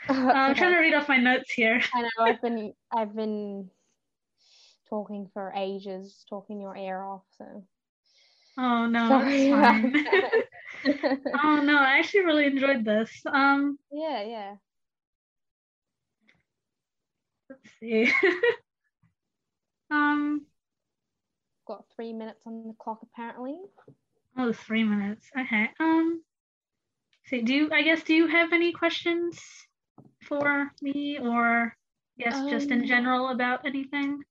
I'm 0.09 0.55
trying 0.55 0.73
to 0.73 0.79
read 0.79 0.95
off 0.95 1.09
my 1.09 1.19
notes 1.19 1.53
here. 1.53 1.81
I 1.93 2.03
know. 2.03 2.09
I've 2.21 2.41
been 2.41 2.73
I've 2.91 3.15
been 3.15 3.71
talking 4.91 5.31
for 5.33 5.53
ages, 5.57 6.25
talking 6.29 6.61
your 6.61 6.77
ear 6.77 7.03
off. 7.03 7.23
So. 7.39 7.65
Oh 8.59 8.87
no, 8.87 9.09
Sorry. 9.09 9.53
oh 9.53 11.63
no, 11.63 11.79
I 11.79 11.99
actually 11.99 12.27
really 12.27 12.47
enjoyed 12.47 12.85
this. 12.85 13.11
Um. 13.27 13.79
Yeah, 13.91 14.23
yeah. 14.23 14.55
Let's 17.49 17.71
see. 17.79 18.13
um. 19.91 20.43
Got 21.67 21.85
three 21.95 22.13
minutes 22.13 22.43
on 22.47 22.67
the 22.67 22.75
clock 22.79 22.99
apparently. 23.03 23.57
Oh, 24.37 24.53
three 24.53 24.85
minutes. 24.85 25.31
Okay. 25.39 25.71
Um. 25.79 26.23
So, 27.27 27.41
do 27.41 27.55
you? 27.55 27.71
I 27.73 27.83
guess. 27.83 28.03
Do 28.03 28.15
you 28.15 28.27
have 28.27 28.53
any 28.53 28.73
questions 28.73 29.41
for 30.23 30.73
me, 30.83 31.19
or 31.23 31.77
yes, 32.17 32.35
um, 32.35 32.51
just 32.51 32.71
in 32.71 32.81
um, 32.81 32.87
general 32.87 33.29
about 33.29 33.65
anything? 33.65 34.23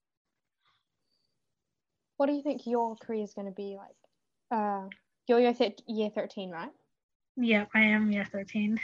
What 2.19 2.25
do 2.25 2.34
you 2.34 2.41
think 2.41 2.67
your 2.67 2.97
career 2.97 3.23
is 3.23 3.34
going 3.34 3.47
to 3.47 3.53
be 3.53 3.77
like? 3.77 3.95
Uh, 4.51 4.89
you're 5.29 5.39
year, 5.39 5.53
th- 5.53 5.79
year 5.88 6.10
13, 6.13 6.51
right? 6.51 6.67
Yep, 7.38 7.69
I 7.73 7.79
am 7.79 8.12
year 8.12 8.27
13. 8.29 8.77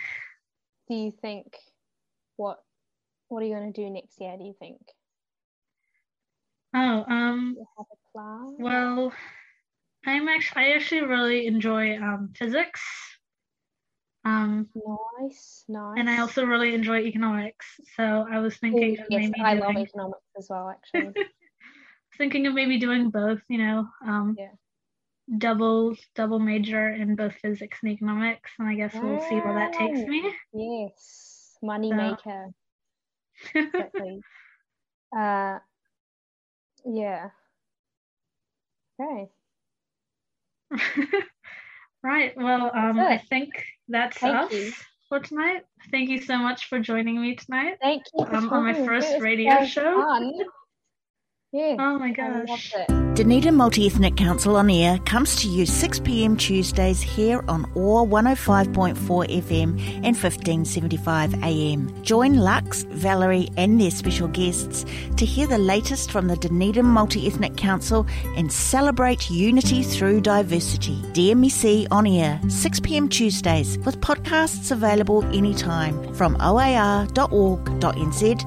Do 0.88 0.96
you 0.96 1.12
think 1.22 1.48
what 2.38 2.60
what 3.28 3.44
are 3.44 3.46
you 3.46 3.54
going 3.54 3.74
to 3.74 3.82
do 3.82 3.90
next 3.90 4.22
year? 4.22 4.38
Do 4.38 4.46
you 4.46 4.56
think? 4.58 4.80
Oh, 6.74 7.04
um, 7.10 7.58
well, 8.58 9.12
I'm 10.06 10.30
actually 10.30 10.62
I 10.62 10.70
actually 10.76 11.02
really 11.02 11.46
enjoy 11.48 11.98
um, 11.98 12.30
physics. 12.38 12.82
Um, 14.24 14.70
nice, 15.20 15.66
nice. 15.68 15.96
And 15.98 16.10
I 16.10 16.22
also 16.22 16.46
really 16.46 16.74
enjoy 16.74 17.00
economics. 17.00 17.66
So 17.98 18.26
I 18.32 18.40
was 18.40 18.56
thinking 18.56 18.98
Ooh, 18.98 19.06
yes, 19.10 19.30
I 19.44 19.56
doing... 19.56 19.62
love 19.62 19.76
economics 19.76 20.24
as 20.38 20.48
well, 20.50 20.70
actually. 20.70 21.12
thinking 22.18 22.48
of 22.48 22.54
maybe 22.54 22.80
doing 22.80 23.10
both, 23.10 23.42
you 23.48 23.58
know, 23.58 23.88
um, 24.06 24.36
yeah. 24.38 24.52
double 25.38 25.96
double 26.16 26.40
major 26.40 26.90
in 26.90 27.16
both 27.16 27.34
physics 27.42 27.80
and 27.82 27.92
economics, 27.92 28.52
and 28.60 28.68
I 28.68 28.76
guess 28.76 28.94
we'll 28.94 29.22
see 29.22 29.36
where 29.36 29.54
that 29.56 29.74
takes 29.74 30.00
me. 30.00 30.34
Yes, 30.54 31.58
money 31.62 31.92
so. 31.92 31.96
maker. 31.96 32.48
exactly. 33.54 34.22
uh, 35.18 35.60
yeah. 36.86 37.30
Okay. 39.00 39.30
right. 42.04 42.34
Well, 42.38 42.72
um, 42.74 43.00
I 43.00 43.22
think 43.30 43.50
that's 43.88 44.18
Thank 44.18 44.36
us 44.36 44.54
you. 44.54 44.72
for 45.10 45.20
tonight. 45.20 45.64
Thank 45.92 46.10
you 46.10 46.22
so 46.22 46.38
much 46.38 46.68
for 46.68 46.80
joining 46.80 47.22
me 47.22 47.36
tonight. 47.36 47.78
Thank 47.82 48.04
you 48.14 48.26
um, 48.26 48.52
on 48.52 48.64
my 48.64 48.74
first 48.74 49.20
radio 49.20 49.66
show. 49.66 50.02
Fun. 50.02 50.34
Yeah. 51.56 51.78
Oh 51.80 51.98
my 51.98 52.12
gosh. 52.12 52.74
Dunedin 53.14 53.56
Multi 53.56 53.88
Ethnic 53.88 54.18
Council 54.18 54.58
on 54.58 54.70
Air 54.70 55.00
comes 55.06 55.38
to 55.38 55.48
you 55.48 55.66
6 55.66 56.00
pm 56.02 56.36
Tuesdays 56.36 57.02
here 57.02 57.46
on 57.48 57.64
OAR 57.76 58.06
105.4 58.06 58.94
FM 58.96 59.80
and 60.04 60.18
1575 60.18 61.42
AM. 61.42 62.04
Join 62.04 62.36
Lux, 62.36 62.84
Valerie, 62.90 63.48
and 63.56 63.80
their 63.80 63.90
special 63.90 64.28
guests 64.28 64.84
to 65.16 65.26
hear 65.26 65.48
the 65.48 65.58
latest 65.58 66.12
from 66.12 66.28
the 66.28 66.36
Dunedin 66.36 66.86
Multi 66.86 67.26
Ethnic 67.26 67.56
Council 67.56 68.06
and 68.36 68.52
celebrate 68.52 69.30
unity 69.30 69.82
through 69.82 70.20
diversity. 70.20 70.98
DMEC 71.14 71.88
on 71.90 72.06
Air, 72.06 72.38
6 72.50 72.80
pm 72.82 73.08
Tuesdays, 73.08 73.78
with 73.86 74.02
podcasts 74.02 74.72
available 74.72 75.24
anytime 75.34 76.14
from 76.16 76.36
oar.org.nz, 76.42 77.06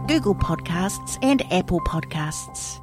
Google 0.08 0.34
Podcasts, 0.34 1.18
and 1.22 1.42
Apple 1.50 1.80
Podcasts. 1.80 2.82